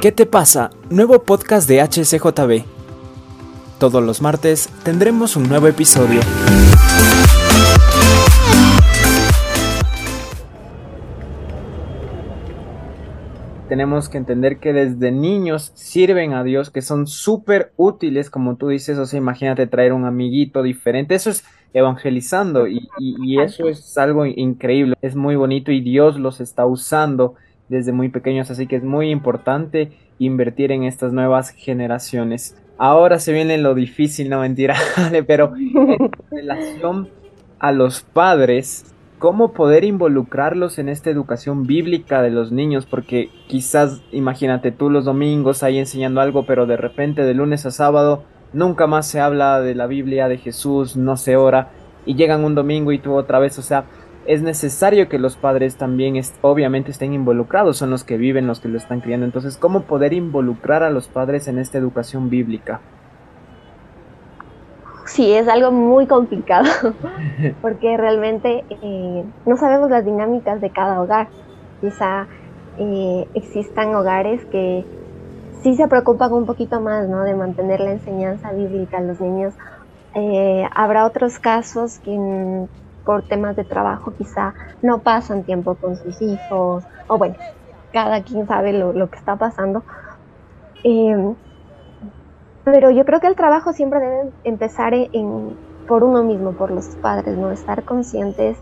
¿Qué 0.00 0.12
te 0.12 0.26
pasa? 0.26 0.70
Nuevo 0.90 1.18
podcast 1.22 1.68
de 1.68 1.82
HCJB. 1.82 2.77
Todos 3.78 4.02
los 4.02 4.20
martes 4.20 4.68
tendremos 4.82 5.36
un 5.36 5.48
nuevo 5.48 5.68
episodio. 5.68 6.20
tenemos 13.68 14.08
que 14.08 14.16
entender 14.16 14.58
que 14.58 14.72
desde 14.72 15.12
niños 15.12 15.72
sirven 15.74 16.32
a 16.32 16.42
Dios, 16.42 16.70
que 16.70 16.80
son 16.80 17.06
súper 17.06 17.72
útiles, 17.76 18.30
como 18.30 18.56
tú 18.56 18.68
dices, 18.68 18.98
o 18.98 19.04
sea, 19.04 19.18
imagínate 19.18 19.66
traer 19.66 19.92
un 19.92 20.06
amiguito 20.06 20.62
diferente, 20.62 21.14
eso 21.14 21.28
es 21.28 21.44
evangelizando 21.74 22.66
y, 22.66 22.88
eso 23.40 23.68
es 23.68 23.98
algo 23.98 24.24
increíble, 24.24 24.96
es 25.02 25.14
muy 25.14 25.36
bonito 25.36 25.70
y 25.70 25.82
Dios 25.82 26.18
los 26.18 26.40
está 26.40 26.64
usando 26.64 27.34
desde 27.68 27.92
muy 27.92 28.08
pequeños, 28.08 28.50
así 28.50 28.66
que 28.66 28.76
es 28.76 28.84
muy 28.84 29.10
importante 29.10 29.92
invertir 30.18 30.72
en 30.72 30.84
estas 30.84 31.12
nuevas 31.12 31.50
generaciones. 31.50 32.56
Ahora 32.78 33.18
se 33.18 33.32
viene 33.32 33.58
lo 33.58 33.74
difícil, 33.74 34.30
no 34.30 34.40
mentira, 34.40 34.76
pero 35.26 35.52
en 35.56 36.10
relación 36.30 37.08
a 37.58 37.72
los 37.72 38.02
padres, 38.02 38.94
cómo 39.18 39.52
poder 39.52 39.82
involucrarlos 39.82 40.78
en 40.78 40.88
esta 40.88 41.10
educación 41.10 41.66
bíblica 41.66 42.22
de 42.22 42.30
los 42.30 42.52
niños, 42.52 42.86
porque 42.86 43.30
quizás, 43.48 44.00
imagínate 44.12 44.70
tú 44.70 44.90
los 44.90 45.04
domingos 45.04 45.64
ahí 45.64 45.78
enseñando 45.78 46.20
algo, 46.20 46.46
pero 46.46 46.66
de 46.66 46.76
repente 46.76 47.22
de 47.24 47.34
lunes 47.34 47.66
a 47.66 47.72
sábado 47.72 48.22
nunca 48.52 48.86
más 48.86 49.08
se 49.08 49.20
habla 49.20 49.60
de 49.60 49.74
la 49.74 49.86
Biblia, 49.88 50.28
de 50.28 50.38
Jesús, 50.38 50.96
no 50.96 51.16
se 51.16 51.36
ora, 51.36 51.70
y 52.06 52.14
llegan 52.14 52.44
un 52.44 52.54
domingo 52.54 52.92
y 52.92 52.98
tú 52.98 53.14
otra 53.14 53.40
vez, 53.40 53.58
o 53.58 53.62
sea, 53.62 53.84
es 54.28 54.42
necesario 54.42 55.08
que 55.08 55.18
los 55.18 55.36
padres 55.36 55.76
también 55.76 56.20
obviamente 56.42 56.92
estén 56.92 57.12
involucrados, 57.12 57.78
son 57.78 57.90
los 57.90 58.04
que 58.04 58.16
viven, 58.16 58.46
los 58.46 58.60
que 58.60 58.68
lo 58.68 58.78
están 58.78 59.00
criando, 59.00 59.26
entonces, 59.26 59.56
¿cómo 59.56 59.82
poder 59.82 60.12
involucrar 60.12 60.82
a 60.82 60.90
los 60.90 61.08
padres 61.08 61.48
en 61.48 61.58
esta 61.58 61.78
educación 61.78 62.30
bíblica? 62.30 62.80
sí, 65.08 65.32
es 65.32 65.48
algo 65.48 65.72
muy 65.72 66.06
complicado, 66.06 66.68
porque 67.62 67.96
realmente 67.96 68.64
eh, 68.70 69.24
no 69.46 69.56
sabemos 69.56 69.90
las 69.90 70.04
dinámicas 70.04 70.60
de 70.60 70.70
cada 70.70 71.00
hogar. 71.00 71.28
Quizá 71.80 72.26
eh, 72.78 73.26
existan 73.34 73.94
hogares 73.94 74.44
que 74.46 74.84
sí 75.62 75.74
se 75.74 75.88
preocupan 75.88 76.32
un 76.32 76.46
poquito 76.46 76.80
más 76.80 77.08
¿no? 77.08 77.24
de 77.24 77.34
mantener 77.34 77.80
la 77.80 77.92
enseñanza 77.92 78.52
bíblica 78.52 78.98
a 78.98 79.00
los 79.00 79.20
niños. 79.20 79.54
Eh, 80.14 80.68
habrá 80.74 81.06
otros 81.06 81.38
casos 81.38 81.98
que 81.98 82.66
por 83.08 83.24
temas 83.26 83.56
de 83.56 83.64
trabajo 83.64 84.14
quizá 84.14 84.52
no 84.82 85.02
pasan 85.02 85.44
tiempo 85.46 85.78
con 85.78 85.96
sus 85.96 86.20
hijos, 86.20 86.84
o 87.08 87.18
bueno, 87.18 87.36
cada 87.92 88.22
quien 88.24 88.46
sabe 88.46 88.74
lo, 88.74 88.92
lo 88.92 89.08
que 89.10 89.18
está 89.18 89.38
pasando. 89.38 89.86
Pero 92.64 92.90
yo 92.90 93.04
creo 93.04 93.20
que 93.20 93.26
el 93.26 93.36
trabajo 93.36 93.72
siempre 93.72 94.00
debe 94.00 94.32
empezar 94.44 94.92
en, 94.94 95.58
por 95.86 96.04
uno 96.04 96.22
mismo, 96.24 96.54
por 96.56 96.70
los 96.70 96.96
padres, 97.00 97.36
¿no? 97.38 97.50
Estar 97.50 97.84
conscientes 97.84 98.58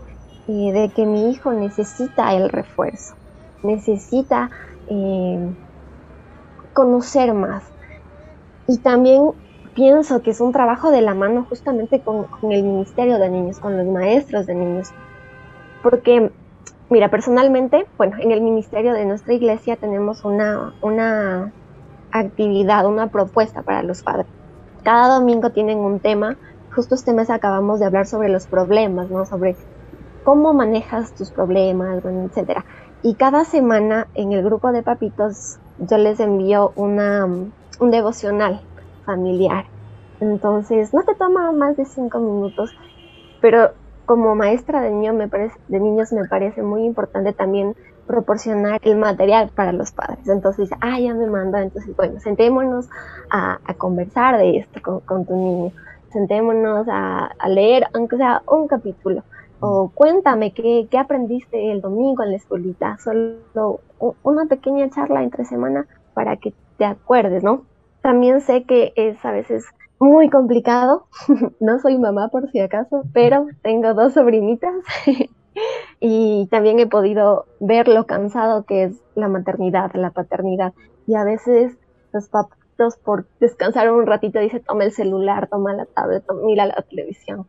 eh, 0.47 0.71
de 0.73 0.93
que 0.93 1.05
mi 1.05 1.31
hijo 1.31 1.53
necesita 1.53 2.33
el 2.33 2.49
refuerzo, 2.49 3.15
necesita 3.61 4.49
eh, 4.87 5.55
conocer 6.73 7.33
más. 7.33 7.73
Y 8.67 8.81
también 8.81 9.31
pienso 9.77 10.23
que 10.23 10.31
es 10.31 10.41
un 10.41 10.51
trabajo 10.51 10.89
de 10.89 11.01
la 11.01 11.13
mano 11.13 11.45
justamente 11.47 12.01
con, 12.01 12.23
con, 12.23 12.51
el 12.51 12.63
Ministerio 12.63 13.19
de 13.19 13.29
Niños, 13.29 13.59
con 13.59 13.77
los 13.77 13.85
maestros 13.85 14.47
de 14.47 14.55
niños. 14.55 14.89
Porque, 15.83 16.31
mira, 16.89 17.11
personalmente, 17.11 17.85
bueno, 17.95 18.17
en 18.19 18.31
el 18.31 18.41
Ministerio 18.41 18.93
de 18.93 19.05
nuestra 19.05 19.35
iglesia 19.35 19.75
tenemos 19.75 20.25
una, 20.25 20.73
una 20.81 21.53
actividad, 22.11 22.87
una 22.87 23.11
propuesta 23.11 23.61
para 23.61 23.83
los 23.83 24.01
padres. 24.01 24.25
Cada 24.81 25.13
domingo 25.13 25.51
tienen 25.51 25.77
un 25.77 25.99
tema. 25.99 26.37
Justo 26.73 26.95
este 26.95 27.13
mes 27.13 27.29
acabamos 27.29 27.79
de 27.79 27.85
hablar 27.85 28.07
sobre 28.07 28.29
los 28.29 28.47
problemas, 28.47 29.11
¿no? 29.11 29.27
Sobre 29.27 29.55
cómo 30.23 30.53
manejas 30.55 31.13
tus 31.13 31.29
problemas, 31.29 32.03
etcétera. 32.03 32.65
Y 33.03 33.13
cada 33.13 33.45
semana 33.45 34.07
en 34.15 34.31
el 34.31 34.43
grupo 34.43 34.71
de 34.71 34.81
papitos 34.81 35.59
yo 35.77 35.99
les 35.99 36.19
envío 36.19 36.73
una, 36.75 37.25
un 37.25 37.91
devocional 37.91 38.61
familiar. 39.07 39.65
Entonces, 40.19 40.93
no 40.93 41.01
te 41.03 41.15
toma 41.15 41.51
más 41.53 41.77
de 41.77 41.85
cinco 41.85 42.19
minutos, 42.19 42.75
pero 43.41 43.71
como 44.05 44.35
maestra 44.35 44.81
de, 44.81 44.91
niño 44.91 45.13
me 45.13 45.27
parece, 45.27 45.57
de 45.67 45.79
niños 45.79 46.11
me 46.13 46.25
parece 46.25 46.61
muy 46.61 46.83
importante 46.83 47.33
también 47.33 47.75
proporcionar 48.05 48.79
el 48.83 48.97
material 48.97 49.49
para 49.53 49.71
los 49.71 49.91
padres. 49.91 50.27
Entonces, 50.27 50.69
ah, 50.81 50.99
ya 50.99 51.13
me 51.13 51.27
manda, 51.27 51.61
entonces, 51.61 51.95
bueno, 51.95 52.19
sentémonos 52.19 52.89
a, 53.29 53.59
conversar 53.77 54.37
de 54.37 54.59
esto 54.59 55.01
con, 55.05 55.25
tu 55.25 55.35
niño, 55.35 55.71
sentémonos 56.11 56.87
a, 56.89 57.29
leer, 57.49 57.87
aunque 57.93 58.17
sea 58.17 58.41
un 58.47 58.67
capítulo, 58.67 59.23
o 59.59 59.91
cuéntame 59.93 60.53
qué, 60.53 60.87
qué 60.89 60.97
aprendiste 60.97 61.71
el 61.71 61.81
domingo 61.81 62.23
en 62.23 62.31
la 62.31 62.37
escuelita, 62.37 62.97
solo 62.99 63.81
una 64.23 64.45
pequeña 64.45 64.89
charla 64.89 65.23
entre 65.23 65.45
semana 65.45 65.85
para 66.13 66.37
que 66.37 66.53
te 66.77 66.85
acuerdes, 66.85 67.43
¿no? 67.43 67.63
También 68.07 68.39
sé 68.39 68.63
que 68.63 68.93
es 68.95 69.25
a 69.25 69.33
veces 69.33 69.65
muy 69.99 70.29
complicado, 70.29 71.07
no 71.59 71.77
soy 71.79 71.97
mamá 71.97 72.29
por 72.29 72.49
si 72.51 72.61
acaso, 72.61 73.03
pero 73.11 73.47
tengo 73.61 73.93
dos 73.93 74.13
sobrinitas 74.13 74.73
y 75.99 76.47
también 76.49 76.79
he 76.79 76.87
podido 76.87 77.47
ver 77.59 77.89
lo 77.89 78.05
cansado 78.05 78.63
que 78.63 78.83
es 78.83 79.03
la 79.15 79.27
maternidad, 79.27 79.91
la 79.93 80.11
paternidad. 80.11 80.71
Y 81.05 81.15
a 81.15 81.25
veces 81.25 81.77
los 82.13 82.29
papitos 82.29 82.95
por 82.95 83.27
descansar 83.41 83.91
un 83.91 84.07
ratito 84.07 84.39
dice 84.39 84.61
toma 84.61 84.85
el 84.85 84.93
celular, 84.93 85.49
toma 85.49 85.73
la 85.73 85.85
tablet, 85.85 86.23
mira 86.45 86.65
la 86.65 86.81
televisión 86.83 87.45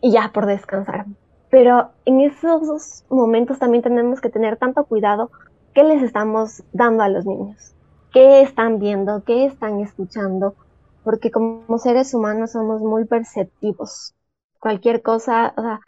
y 0.00 0.10
ya 0.10 0.30
por 0.32 0.46
descansar. 0.46 1.04
Pero 1.50 1.90
en 2.06 2.22
esos 2.22 3.04
momentos 3.10 3.58
también 3.58 3.82
tenemos 3.82 4.22
que 4.22 4.30
tener 4.30 4.56
tanto 4.56 4.86
cuidado 4.86 5.30
qué 5.74 5.84
les 5.84 6.02
estamos 6.02 6.62
dando 6.72 7.02
a 7.02 7.10
los 7.10 7.26
niños, 7.26 7.75
qué 8.12 8.42
están 8.42 8.78
viendo, 8.78 9.22
qué 9.24 9.46
están 9.46 9.80
escuchando, 9.80 10.56
porque 11.02 11.30
como 11.30 11.78
seres 11.78 12.14
humanos 12.14 12.52
somos 12.52 12.80
muy 12.82 13.06
perceptivos. 13.06 14.14
Cualquier 14.60 15.02
cosa, 15.02 15.54
o 15.56 15.62
sea, 15.62 15.80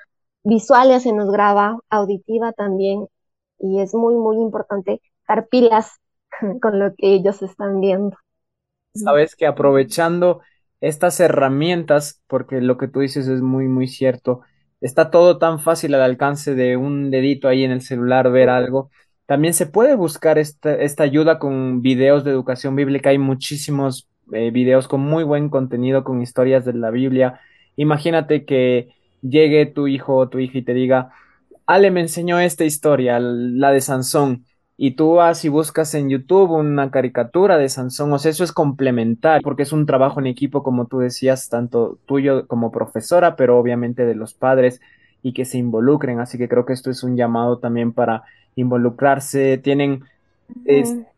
visual 0.44 0.88
ya 0.90 1.00
se 1.00 1.12
nos 1.12 1.30
graba, 1.30 1.78
auditiva 1.90 2.52
también, 2.52 3.06
y 3.58 3.80
es 3.80 3.94
muy, 3.94 4.14
muy 4.16 4.36
importante 4.36 5.00
estar 5.20 5.48
pilas 5.48 5.92
con 6.62 6.78
lo 6.78 6.94
que 6.96 7.14
ellos 7.14 7.42
están 7.42 7.80
viendo. 7.80 8.16
Sabes 8.92 9.36
que 9.36 9.46
aprovechando 9.46 10.42
estas 10.80 11.20
herramientas, 11.20 12.22
porque 12.26 12.60
lo 12.60 12.76
que 12.78 12.88
tú 12.88 13.00
dices 13.00 13.28
es 13.28 13.40
muy, 13.40 13.68
muy 13.68 13.86
cierto, 13.88 14.40
está 14.80 15.10
todo 15.10 15.38
tan 15.38 15.60
fácil 15.60 15.94
al 15.94 16.02
alcance 16.02 16.54
de 16.54 16.76
un 16.76 17.10
dedito 17.10 17.48
ahí 17.48 17.64
en 17.64 17.70
el 17.70 17.80
celular 17.82 18.30
ver 18.30 18.48
algo. 18.48 18.90
También 19.28 19.52
se 19.52 19.66
puede 19.66 19.94
buscar 19.94 20.38
esta, 20.38 20.74
esta 20.74 21.02
ayuda 21.02 21.38
con 21.38 21.82
videos 21.82 22.24
de 22.24 22.30
educación 22.30 22.74
bíblica. 22.74 23.10
Hay 23.10 23.18
muchísimos 23.18 24.08
eh, 24.32 24.50
videos 24.50 24.88
con 24.88 25.02
muy 25.02 25.22
buen 25.22 25.50
contenido, 25.50 26.02
con 26.02 26.22
historias 26.22 26.64
de 26.64 26.72
la 26.72 26.90
Biblia. 26.90 27.38
Imagínate 27.76 28.46
que 28.46 28.88
llegue 29.20 29.66
tu 29.66 29.86
hijo 29.86 30.16
o 30.16 30.30
tu 30.30 30.38
hija 30.38 30.56
y 30.56 30.62
te 30.62 30.72
diga, 30.72 31.12
Ale 31.66 31.90
me 31.90 32.00
enseñó 32.00 32.40
esta 32.40 32.64
historia, 32.64 33.20
la 33.20 33.70
de 33.70 33.82
Sansón, 33.82 34.46
y 34.78 34.92
tú 34.92 35.16
vas 35.16 35.44
y 35.44 35.50
buscas 35.50 35.92
en 35.92 36.08
YouTube 36.08 36.52
una 36.52 36.90
caricatura 36.90 37.58
de 37.58 37.68
Sansón, 37.68 38.10
o 38.14 38.18
sea, 38.18 38.30
eso 38.30 38.44
es 38.44 38.52
complementar, 38.52 39.42
porque 39.42 39.64
es 39.64 39.74
un 39.74 39.84
trabajo 39.84 40.20
en 40.20 40.26
equipo, 40.26 40.62
como 40.62 40.86
tú 40.86 41.00
decías, 41.00 41.50
tanto 41.50 41.98
tuyo 42.06 42.46
como 42.46 42.72
profesora, 42.72 43.36
pero 43.36 43.58
obviamente 43.58 44.06
de 44.06 44.14
los 44.14 44.32
padres 44.32 44.80
y 45.22 45.34
que 45.34 45.44
se 45.44 45.58
involucren, 45.58 46.18
así 46.18 46.38
que 46.38 46.48
creo 46.48 46.64
que 46.64 46.72
esto 46.72 46.90
es 46.90 47.02
un 47.02 47.14
llamado 47.14 47.58
también 47.58 47.92
para 47.92 48.22
involucrarse, 48.60 49.58
tienen 49.58 50.04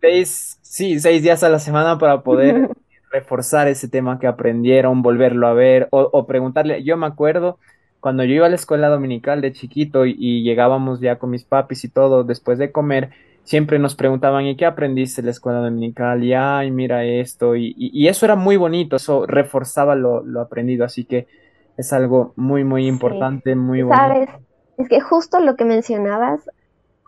seis, 0.00 0.59
sí, 0.62 1.00
seis 1.00 1.23
días 1.23 1.42
a 1.42 1.49
la 1.49 1.59
semana 1.59 1.99
para 1.99 2.23
poder 2.23 2.70
reforzar 3.11 3.68
ese 3.68 3.88
tema 3.88 4.18
que 4.18 4.26
aprendieron, 4.26 5.02
volverlo 5.02 5.47
a 5.47 5.54
ver 5.54 5.88
o, 5.90 6.09
o 6.12 6.26
preguntarle, 6.26 6.82
yo 6.85 6.97
me 6.97 7.06
acuerdo 7.06 7.59
cuando 8.00 8.25
yo 8.25 8.35
iba 8.35 8.47
a 8.47 8.49
la 8.49 8.56
escuela 8.56 8.88
dominical 8.88 9.40
de 9.40 9.52
chiquito 9.52 10.06
y, 10.06 10.42
llegábamos 10.42 11.00
ya 11.00 11.18
con 11.18 11.30
mis 11.30 11.44
papis 11.44 11.85
y 11.85 11.88
todo 11.88 12.25
después 12.25 12.59
de 12.59 12.73
comer, 12.73 13.11
siempre 13.44 13.78
nos 13.78 13.94
preguntaban, 13.94 14.47
¿y 14.47 14.56
qué 14.56 14.64
aprendiste 14.64 15.20
en 15.20 15.26
la 15.26 15.32
escuela 15.32 15.61
dominical? 15.61 16.25
Y, 16.25 16.32
ay, 16.32 16.70
mira 16.70 17.04
esto. 17.04 17.54
Y, 17.56 18.09
eso 18.09 18.25
era 18.25 18.37
muy 18.37 18.56
bonito, 18.56 18.97
eso 18.97 19.26
reforzaba 19.26 19.94
lo, 19.94 20.25
aprendido. 20.40 20.85
Así 20.85 21.04
que 21.04 21.28
es 21.76 21.92
algo 21.92 22.32
muy, 22.37 22.64
muy 22.64 22.87
importante, 22.87 23.54
muy 23.54 23.82
bueno. 23.82 24.02
Sabes, 24.02 24.30
es 24.78 24.88
que 24.88 25.00
justo 25.00 25.38
lo 25.40 25.56
que 25.56 25.66
mencionabas, 25.66 26.40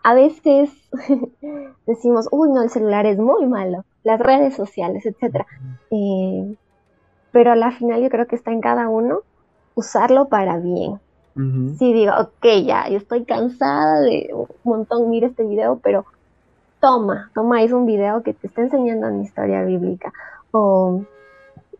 a 0.03 0.13
veces 0.13 0.69
decimos, 1.87 2.27
uy, 2.31 2.49
no, 2.51 2.61
el 2.61 2.69
celular 2.69 3.05
es 3.05 3.17
muy 3.17 3.45
malo, 3.47 3.85
las 4.03 4.19
redes 4.19 4.55
sociales, 4.55 5.05
etcétera. 5.05 5.47
Eh, 5.91 6.55
pero 7.31 7.53
a 7.53 7.55
la 7.55 7.71
final 7.71 8.01
yo 8.01 8.09
creo 8.09 8.27
que 8.27 8.35
está 8.35 8.51
en 8.51 8.61
cada 8.61 8.89
uno 8.89 9.21
usarlo 9.75 10.27
para 10.27 10.57
bien. 10.59 10.99
Si 11.35 11.93
digo, 11.93 12.13
ok, 12.15 12.45
ya, 12.63 12.87
yo 12.89 12.97
estoy 12.97 13.25
cansada 13.25 14.01
de 14.01 14.29
un 14.31 14.47
montón, 14.63 15.09
mira 15.09 15.25
este 15.25 15.43
video, 15.43 15.79
pero 15.81 16.05
toma, 16.79 17.31
toma, 17.33 17.63
es 17.63 17.71
un 17.71 17.87
video 17.87 18.21
que 18.21 18.35
te 18.35 18.45
está 18.45 18.61
enseñando 18.61 19.07
una 19.07 19.23
historia 19.23 19.63
bíblica. 19.63 20.13
O 20.51 21.01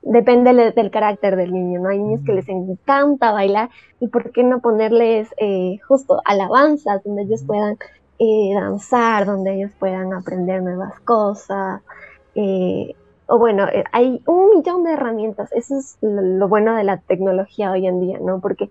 depende 0.01 0.71
del 0.71 0.89
carácter 0.89 1.35
del 1.35 1.53
niño, 1.53 1.81
¿no? 1.81 1.89
Hay 1.89 1.99
niños 1.99 2.21
que 2.25 2.33
les 2.33 2.49
encanta 2.49 3.31
bailar 3.31 3.69
y 3.99 4.07
por 4.07 4.31
qué 4.31 4.43
no 4.43 4.59
ponerles 4.59 5.29
eh, 5.37 5.77
justo 5.87 6.19
alabanzas 6.25 7.03
donde 7.03 7.21
ellos 7.21 7.43
puedan 7.45 7.77
eh, 8.19 8.51
danzar, 8.53 9.25
donde 9.25 9.55
ellos 9.55 9.71
puedan 9.79 10.13
aprender 10.13 10.61
nuevas 10.61 10.99
cosas. 11.01 11.81
Eh, 12.35 12.95
o 13.27 13.37
bueno, 13.39 13.65
hay 13.91 14.21
un 14.25 14.49
millón 14.57 14.83
de 14.83 14.93
herramientas. 14.93 15.51
Eso 15.53 15.77
es 15.77 15.97
lo, 16.01 16.47
bueno 16.47 16.75
de 16.75 16.83
la 16.83 16.97
tecnología 16.97 17.71
hoy 17.71 17.87
en 17.87 18.01
día, 18.01 18.19
¿no? 18.21 18.39
Porque 18.39 18.69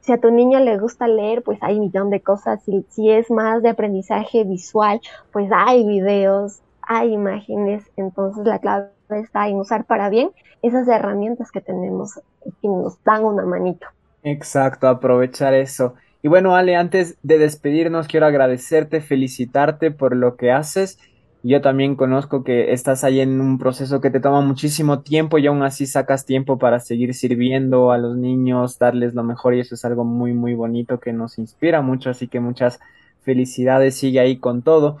si 0.00 0.12
a 0.12 0.20
tu 0.20 0.30
niño 0.30 0.58
le 0.60 0.78
gusta 0.78 1.06
leer, 1.06 1.42
pues 1.42 1.58
hay 1.62 1.76
un 1.76 1.82
millón 1.82 2.10
de 2.10 2.20
cosas. 2.20 2.62
Si, 2.64 2.84
si 2.90 3.10
es 3.10 3.30
más 3.30 3.62
de 3.62 3.70
aprendizaje 3.70 4.44
visual, 4.44 5.00
pues 5.32 5.50
hay 5.54 5.86
videos, 5.86 6.60
hay 6.82 7.12
imágenes. 7.12 7.84
Entonces 7.96 8.44
la 8.44 8.58
clave 8.58 8.90
está 9.10 9.48
en 9.48 9.56
usar 9.56 9.84
para 9.84 10.08
bien 10.08 10.30
esas 10.62 10.86
herramientas 10.88 11.50
que 11.50 11.60
tenemos 11.60 12.20
y 12.60 12.68
nos 12.68 13.02
dan 13.04 13.24
una 13.24 13.44
manito. 13.44 13.86
Exacto, 14.22 14.88
aprovechar 14.88 15.54
eso. 15.54 15.94
Y 16.22 16.28
bueno, 16.28 16.54
Ale, 16.54 16.76
antes 16.76 17.18
de 17.24 17.38
despedirnos, 17.38 18.06
quiero 18.06 18.26
agradecerte, 18.26 19.00
felicitarte 19.00 19.90
por 19.90 20.14
lo 20.14 20.36
que 20.36 20.52
haces. 20.52 20.98
Yo 21.42 21.60
también 21.60 21.96
conozco 21.96 22.44
que 22.44 22.72
estás 22.72 23.02
ahí 23.02 23.18
en 23.18 23.40
un 23.40 23.58
proceso 23.58 24.00
que 24.00 24.10
te 24.10 24.20
toma 24.20 24.40
muchísimo 24.40 25.00
tiempo 25.00 25.38
y 25.38 25.48
aún 25.48 25.64
así 25.64 25.86
sacas 25.86 26.24
tiempo 26.24 26.60
para 26.60 26.78
seguir 26.78 27.14
sirviendo 27.14 27.90
a 27.90 27.98
los 27.98 28.16
niños, 28.16 28.78
darles 28.78 29.14
lo 29.14 29.24
mejor 29.24 29.54
y 29.54 29.60
eso 29.60 29.74
es 29.74 29.84
algo 29.84 30.04
muy, 30.04 30.32
muy 30.32 30.54
bonito 30.54 31.00
que 31.00 31.12
nos 31.12 31.38
inspira 31.38 31.82
mucho. 31.82 32.10
Así 32.10 32.28
que 32.28 32.38
muchas 32.38 32.78
felicidades, 33.22 33.96
sigue 33.96 34.20
ahí 34.20 34.36
con 34.36 34.62
todo. 34.62 34.98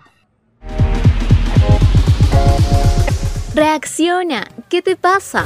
Reacciona, 3.54 4.48
¿qué 4.68 4.82
te 4.82 4.96
pasa? 4.96 5.44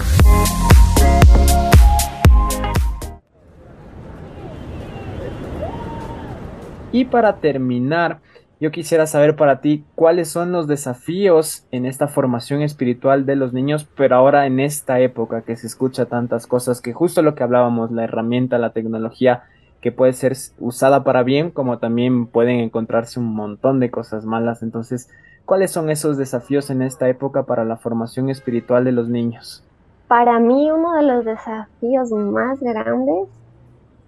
Y 6.93 7.07
para 7.07 7.37
terminar, 7.37 8.21
yo 8.61 8.71
quisiera 8.71 9.07
saber 9.07 9.37
para 9.37 9.61
ti 9.61 9.85
cuáles 9.95 10.29
son 10.29 10.53
los 10.53 10.67
desafíos 10.67 11.67
en 11.71 11.85
esta 11.85 12.09
formación 12.09 12.63
espiritual 12.63 13.27
de 13.27 13.37
los 13.37 13.53
niños, 13.53 13.87
pero 13.97 14.17
ahora 14.17 14.47
en 14.47 14.61
esta 14.61 15.01
época 15.01 15.43
que 15.43 15.57
se 15.57 15.67
escucha 15.67 16.07
tantas 16.07 16.47
cosas, 16.47 16.81
que 16.81 16.93
justo 16.93 17.23
lo 17.23 17.35
que 17.35 17.43
hablábamos, 17.43 17.91
la 17.91 18.05
herramienta, 18.05 18.59
la 18.59 18.71
tecnología, 18.71 19.45
que 19.81 19.93
puede 19.93 20.15
ser 20.15 20.35
usada 20.59 21.05
para 21.05 21.23
bien, 21.23 21.51
como 21.51 21.79
también 21.79 22.27
pueden 22.27 22.61
encontrarse 22.61 23.21
un 23.21 23.35
montón 23.35 23.79
de 23.79 23.91
cosas 23.91 24.25
malas. 24.25 24.63
Entonces, 24.63 25.11
¿Cuáles 25.47 25.71
son 25.71 25.91
esos 25.91 26.17
desafíos 26.17 26.71
en 26.71 26.83
esta 26.83 27.09
época 27.09 27.45
para 27.45 27.65
la 27.65 27.77
formación 27.77 28.31
espiritual 28.31 28.85
de 28.85 28.91
los 28.91 29.09
niños? 29.09 29.63
Para 30.09 30.41
mí 30.41 30.69
uno 30.73 30.95
de 30.95 31.05
los 31.05 31.25
desafíos 31.25 32.11
más 32.11 32.59
grandes, 32.61 33.29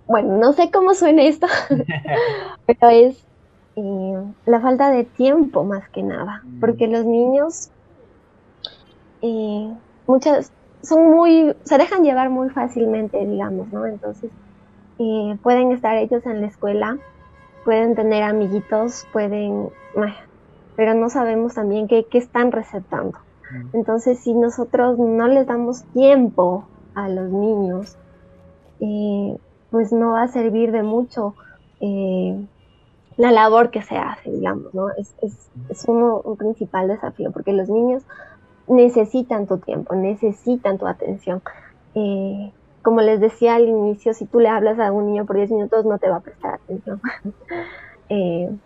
bueno, 0.08 0.38
no 0.38 0.52
sé 0.54 0.70
cómo 0.70 0.94
suena 0.94 1.22
esto, 1.22 1.46
pero 2.66 2.88
es 2.88 3.24
eh, 3.76 4.22
la 4.46 4.60
falta 4.60 4.90
de 4.90 5.04
tiempo 5.04 5.62
más 5.62 5.88
que 5.90 6.02
nada, 6.02 6.42
mm. 6.44 6.60
porque 6.60 6.88
los 6.88 7.04
niños 7.04 7.70
eh, 9.22 9.72
muchas 10.06 10.50
son 10.82 11.10
muy, 11.10 11.54
se 11.64 11.76
dejan 11.76 12.02
llevar 12.02 12.30
muy 12.30 12.48
fácilmente, 12.50 13.24
digamos, 13.24 13.72
¿no? 13.72 13.86
Entonces 13.86 14.30
eh, 14.98 15.36
pueden 15.42 15.72
estar 15.72 15.96
ellos 15.96 16.24
en 16.26 16.40
la 16.40 16.46
escuela, 16.46 16.98
pueden 17.64 17.94
tener 17.94 18.22
amiguitos, 18.22 19.06
pueden, 19.12 19.68
pero 20.74 20.94
no 20.94 21.10
sabemos 21.10 21.54
también 21.54 21.86
qué, 21.86 22.06
están 22.12 22.50
receptando. 22.50 23.18
Entonces, 23.72 24.18
si 24.20 24.34
nosotros 24.34 24.98
no 24.98 25.26
les 25.26 25.46
damos 25.46 25.82
tiempo 25.94 26.64
a 26.94 27.08
los 27.08 27.30
niños, 27.30 27.96
eh, 28.80 29.38
pues 29.70 29.92
no 29.92 30.12
va 30.12 30.22
a 30.22 30.28
servir 30.28 30.72
de 30.72 30.82
mucho 30.82 31.34
eh, 31.80 32.38
la 33.16 33.32
labor 33.32 33.70
que 33.70 33.82
se 33.82 33.96
hace, 33.96 34.30
digamos, 34.30 34.74
¿no? 34.74 34.90
Es, 34.90 35.14
es, 35.22 35.88
un 35.88 36.36
principal 36.36 36.88
desafío, 36.88 37.30
porque 37.32 37.52
los 37.52 37.68
niños 37.68 38.02
necesitan 38.66 39.46
tu 39.46 39.58
tiempo, 39.58 39.94
necesitan 39.94 40.78
tu 40.78 40.86
atención. 40.86 41.42
Eh, 41.94 42.52
como 42.82 43.00
les 43.00 43.20
decía 43.20 43.56
al 43.56 43.68
inicio, 43.68 44.14
si 44.14 44.24
tú 44.24 44.40
le 44.40 44.48
hablas 44.48 44.78
a 44.78 44.92
un 44.92 45.06
niño 45.06 45.26
por 45.26 45.36
10 45.36 45.50
minutos, 45.50 45.84
no 45.84 45.98
te 45.98 46.08
va 46.08 46.16
a 46.16 46.20
prestar 46.20 46.54
atención. 46.54 47.00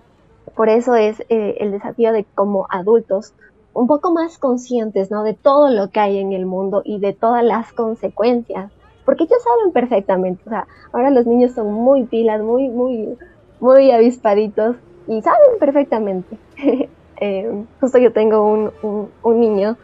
Por 0.55 0.69
eso 0.69 0.95
es 0.95 1.21
eh, 1.29 1.57
el 1.61 1.73
desafío 1.73 2.13
de 2.13 2.25
como 2.25 2.67
adultos 2.71 3.33
un 3.75 3.87
poco 3.87 4.13
más 4.13 4.39
conscientes, 4.39 5.11
¿no? 5.11 5.23
De 5.23 5.33
todo 5.33 5.71
lo 5.71 5.89
que 5.91 6.01
hay 6.01 6.19
en 6.19 6.33
el 6.33 6.45
mundo 6.45 6.83
y 6.85 6.99
de 6.99 7.15
todas 7.15 7.43
las 7.43 7.73
consecuencias, 7.73 8.71
porque 9.05 9.25
ellos 9.25 9.43
saben 9.43 9.73
perfectamente, 9.73 10.43
o 10.47 10.51
sea, 10.51 10.67
ahora 10.93 11.11
los 11.11 11.27
niños 11.27 11.53
son 11.53 11.73
muy 11.73 12.05
pilas, 12.05 12.43
muy, 12.43 12.69
muy, 12.69 13.17
muy 13.61 13.91
avispaditos 13.91 14.77
y 15.07 15.21
saben 15.23 15.59
perfectamente. 15.59 16.37
Eh, 17.25 17.65
justo 17.81 17.99
yo 17.99 18.13
tengo 18.13 18.45
un, 18.45 19.09
un 19.23 19.41
niño 19.41 19.77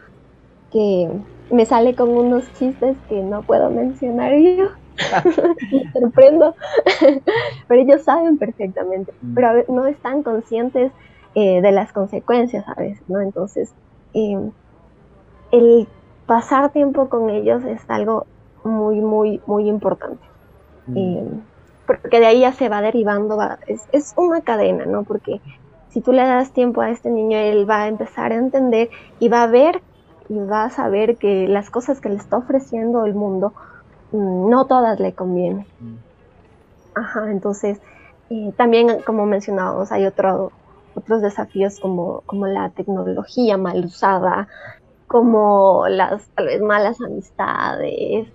que 0.73 1.09
me 1.51 1.65
sale 1.65 1.95
con 1.95 2.09
unos 2.09 2.51
chistes 2.55 2.97
que 3.07 3.21
no 3.21 3.43
puedo 3.43 3.69
mencionar 3.69 4.37
yo. 4.37 4.65
me 5.71 5.91
sorprendo, 5.93 6.55
pero 7.67 7.81
ellos 7.81 8.03
saben 8.03 8.37
perfectamente, 8.37 9.13
mm. 9.21 9.33
pero 9.33 9.63
no 9.69 9.85
están 9.85 10.23
conscientes 10.23 10.91
eh, 11.35 11.61
de 11.61 11.71
las 11.71 11.93
consecuencias 11.93 12.67
a 12.67 12.73
veces, 12.73 13.01
¿no? 13.07 13.21
Entonces, 13.21 13.71
em, 14.13 14.51
el 15.51 15.87
pasar 16.25 16.71
tiempo 16.71 17.09
con 17.09 17.29
ellos 17.29 17.63
es 17.63 17.81
algo 17.87 18.25
muy, 18.69 19.01
muy, 19.01 19.41
muy 19.45 19.67
importante. 19.67 20.23
Mm. 20.87 20.97
Em, 20.97 21.41
porque 21.85 22.19
de 22.19 22.27
ahí 22.27 22.41
ya 22.41 22.53
se 22.53 22.69
va 22.69 22.81
derivando, 22.81 23.37
es, 23.67 23.81
es, 23.91 24.13
una 24.15 24.41
cadena, 24.41 24.85
¿no? 24.85 25.03
Porque 25.03 25.41
si 25.89 26.01
tú 26.01 26.11
le 26.11 26.21
das 26.21 26.51
tiempo 26.51 26.81
a 26.81 26.91
este 26.91 27.09
niño, 27.09 27.37
él 27.37 27.67
va 27.69 27.83
a 27.83 27.87
empezar 27.87 28.31
a 28.31 28.35
entender 28.35 28.89
y 29.19 29.27
va 29.27 29.43
a 29.43 29.47
ver 29.47 29.81
y 30.29 30.37
va 30.37 30.65
a 30.65 30.69
saber 30.69 31.17
que 31.17 31.47
las 31.47 31.71
cosas 31.71 31.99
que 31.99 32.09
le 32.09 32.15
está 32.15 32.37
ofreciendo 32.37 33.05
el 33.05 33.15
mundo 33.15 33.53
Mm, 34.11 34.49
no 34.49 34.65
todas 34.65 34.99
le 34.99 35.13
convienen. 35.13 35.65
Mm. 35.79 35.95
Ajá, 36.95 37.31
entonces 37.31 37.79
eh, 38.29 38.51
también 38.57 39.01
como 39.05 39.25
mencionábamos 39.25 39.91
hay 39.91 40.05
otro, 40.05 40.51
otros 40.95 41.21
desafíos 41.21 41.79
como, 41.79 42.21
como 42.25 42.47
la 42.47 42.69
tecnología 42.69 43.57
mal 43.57 43.85
usada, 43.85 44.47
como 45.07 45.87
las 45.87 46.27
tal 46.29 46.47
vez 46.47 46.61
malas 46.61 46.99
amistades, 47.01 48.27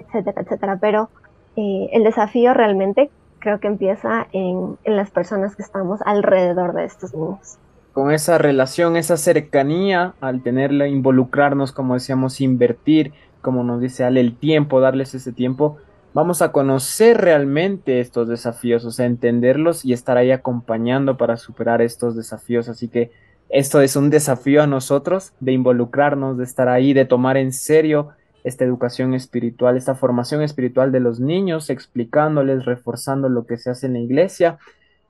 etcétera, 0.00 0.42
etcétera. 0.42 0.78
Pero 0.80 1.10
eh, 1.56 1.88
el 1.92 2.04
desafío 2.04 2.54
realmente 2.54 3.10
creo 3.38 3.60
que 3.60 3.68
empieza 3.68 4.26
en, 4.32 4.76
en, 4.84 4.96
las 4.96 5.10
personas 5.10 5.56
que 5.56 5.62
estamos 5.62 6.00
alrededor 6.04 6.74
de 6.74 6.84
estos 6.84 7.14
niños. 7.14 7.58
Con 7.92 8.12
esa 8.12 8.38
relación, 8.38 8.96
esa 8.96 9.16
cercanía, 9.16 10.14
al 10.20 10.42
tenerla, 10.42 10.86
involucrarnos, 10.86 11.72
como 11.72 11.94
decíamos, 11.94 12.40
invertir, 12.40 13.12
como 13.42 13.64
nos 13.64 13.80
dice 13.80 14.04
Ale, 14.04 14.20
el 14.20 14.36
tiempo, 14.36 14.80
darles 14.80 15.14
ese 15.14 15.32
tiempo, 15.32 15.78
vamos 16.12 16.42
a 16.42 16.52
conocer 16.52 17.20
realmente 17.20 18.00
estos 18.00 18.28
desafíos, 18.28 18.84
o 18.84 18.90
sea, 18.90 19.06
entenderlos 19.06 19.84
y 19.84 19.92
estar 19.92 20.16
ahí 20.16 20.30
acompañando 20.30 21.16
para 21.16 21.36
superar 21.36 21.82
estos 21.82 22.16
desafíos. 22.16 22.68
Así 22.68 22.88
que 22.88 23.10
esto 23.48 23.80
es 23.80 23.96
un 23.96 24.10
desafío 24.10 24.62
a 24.62 24.66
nosotros 24.66 25.32
de 25.40 25.52
involucrarnos, 25.52 26.38
de 26.38 26.44
estar 26.44 26.68
ahí, 26.68 26.92
de 26.92 27.04
tomar 27.04 27.36
en 27.36 27.52
serio 27.52 28.10
esta 28.44 28.64
educación 28.64 29.14
espiritual, 29.14 29.76
esta 29.76 29.94
formación 29.94 30.42
espiritual 30.42 30.92
de 30.92 31.00
los 31.00 31.20
niños, 31.20 31.70
explicándoles, 31.70 32.64
reforzando 32.64 33.28
lo 33.28 33.46
que 33.46 33.58
se 33.58 33.70
hace 33.70 33.86
en 33.86 33.94
la 33.94 34.00
iglesia 34.00 34.58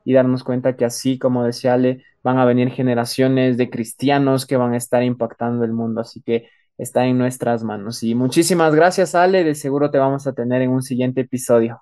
y 0.05 0.15
darnos 0.15 0.45
cuenta 0.45 0.77
que 0.77 0.85
así, 0.85 1.19
como 1.19 1.45
decía 1.45 1.75
Ale, 1.75 2.05
van 2.23 2.39
a 2.39 2.45
venir 2.45 2.71
generaciones 2.71 3.57
de 3.57 3.71
cristianos 3.71 4.47
que 4.47 4.57
van 4.57 4.73
a 4.73 4.77
estar 4.77 5.03
impactando 5.03 5.65
el 5.65 5.73
mundo. 5.73 6.01
Así 6.01 6.23
que 6.23 6.49
está 6.79 7.07
en 7.07 7.19
nuestras 7.19 7.63
manos. 7.63 8.03
Y 8.03 8.15
muchísimas 8.15 8.75
gracias, 8.75 9.15
Ale. 9.15 9.45
De 9.45 9.55
seguro 9.55 9.91
te 9.91 9.99
vamos 9.99 10.27
a 10.27 10.33
tener 10.33 10.63
en 10.63 10.71
un 10.71 10.83
siguiente 10.83 11.23
episodio. 11.23 11.81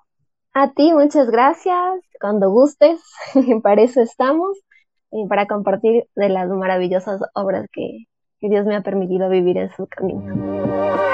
A 0.53 0.71
ti, 0.73 0.93
muchas 0.93 1.29
gracias. 1.29 2.01
Cuando 2.19 2.49
gustes, 2.49 2.99
para 3.63 3.81
eso 3.81 4.01
estamos, 4.01 4.57
y 5.11 5.27
para 5.27 5.47
compartir 5.47 6.05
de 6.15 6.29
las 6.29 6.49
maravillosas 6.49 7.21
obras 7.33 7.65
que, 7.71 8.05
que 8.39 8.49
Dios 8.49 8.65
me 8.65 8.75
ha 8.75 8.81
permitido 8.81 9.29
vivir 9.29 9.57
en 9.57 9.71
su 9.71 9.87
camino. 9.87 11.08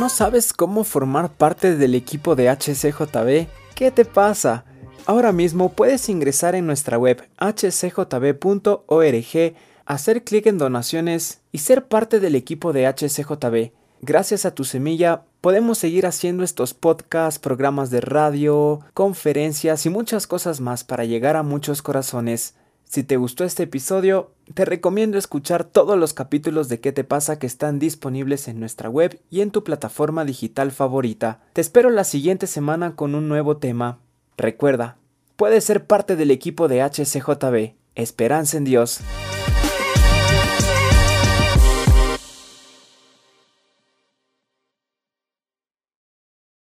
¿No 0.00 0.08
sabes 0.08 0.54
cómo 0.54 0.84
formar 0.84 1.30
parte 1.30 1.76
del 1.76 1.94
equipo 1.94 2.34
de 2.34 2.48
HCJB? 2.48 3.48
¿Qué 3.74 3.90
te 3.90 4.06
pasa? 4.06 4.64
Ahora 5.04 5.30
mismo 5.30 5.72
puedes 5.74 6.08
ingresar 6.08 6.54
en 6.54 6.66
nuestra 6.66 6.96
web 6.96 7.28
hcjb.org, 7.36 8.34
hacer 9.84 10.24
clic 10.24 10.46
en 10.46 10.56
donaciones 10.56 11.42
y 11.52 11.58
ser 11.58 11.86
parte 11.86 12.18
del 12.18 12.34
equipo 12.34 12.72
de 12.72 12.86
HCJB. 12.86 13.72
Gracias 14.00 14.46
a 14.46 14.54
tu 14.54 14.64
semilla 14.64 15.24
podemos 15.42 15.76
seguir 15.76 16.06
haciendo 16.06 16.44
estos 16.44 16.72
podcasts, 16.72 17.38
programas 17.38 17.90
de 17.90 18.00
radio, 18.00 18.80
conferencias 18.94 19.84
y 19.84 19.90
muchas 19.90 20.26
cosas 20.26 20.62
más 20.62 20.82
para 20.82 21.04
llegar 21.04 21.36
a 21.36 21.42
muchos 21.42 21.82
corazones. 21.82 22.54
Si 22.90 23.04
te 23.04 23.16
gustó 23.16 23.44
este 23.44 23.62
episodio, 23.62 24.32
te 24.52 24.64
recomiendo 24.64 25.16
escuchar 25.16 25.62
todos 25.62 25.96
los 25.96 26.12
capítulos 26.12 26.68
de 26.68 26.80
¿Qué 26.80 26.90
te 26.90 27.04
pasa? 27.04 27.38
que 27.38 27.46
están 27.46 27.78
disponibles 27.78 28.48
en 28.48 28.58
nuestra 28.58 28.90
web 28.90 29.20
y 29.30 29.42
en 29.42 29.52
tu 29.52 29.62
plataforma 29.62 30.24
digital 30.24 30.72
favorita. 30.72 31.40
Te 31.52 31.60
espero 31.60 31.90
la 31.90 32.02
siguiente 32.02 32.48
semana 32.48 32.96
con 32.96 33.14
un 33.14 33.28
nuevo 33.28 33.58
tema. 33.58 34.00
Recuerda, 34.36 34.96
puedes 35.36 35.62
ser 35.62 35.86
parte 35.86 36.16
del 36.16 36.32
equipo 36.32 36.66
de 36.66 36.82
HCJB. 36.82 37.76
Esperanza 37.94 38.56
en 38.56 38.64
Dios. 38.64 38.98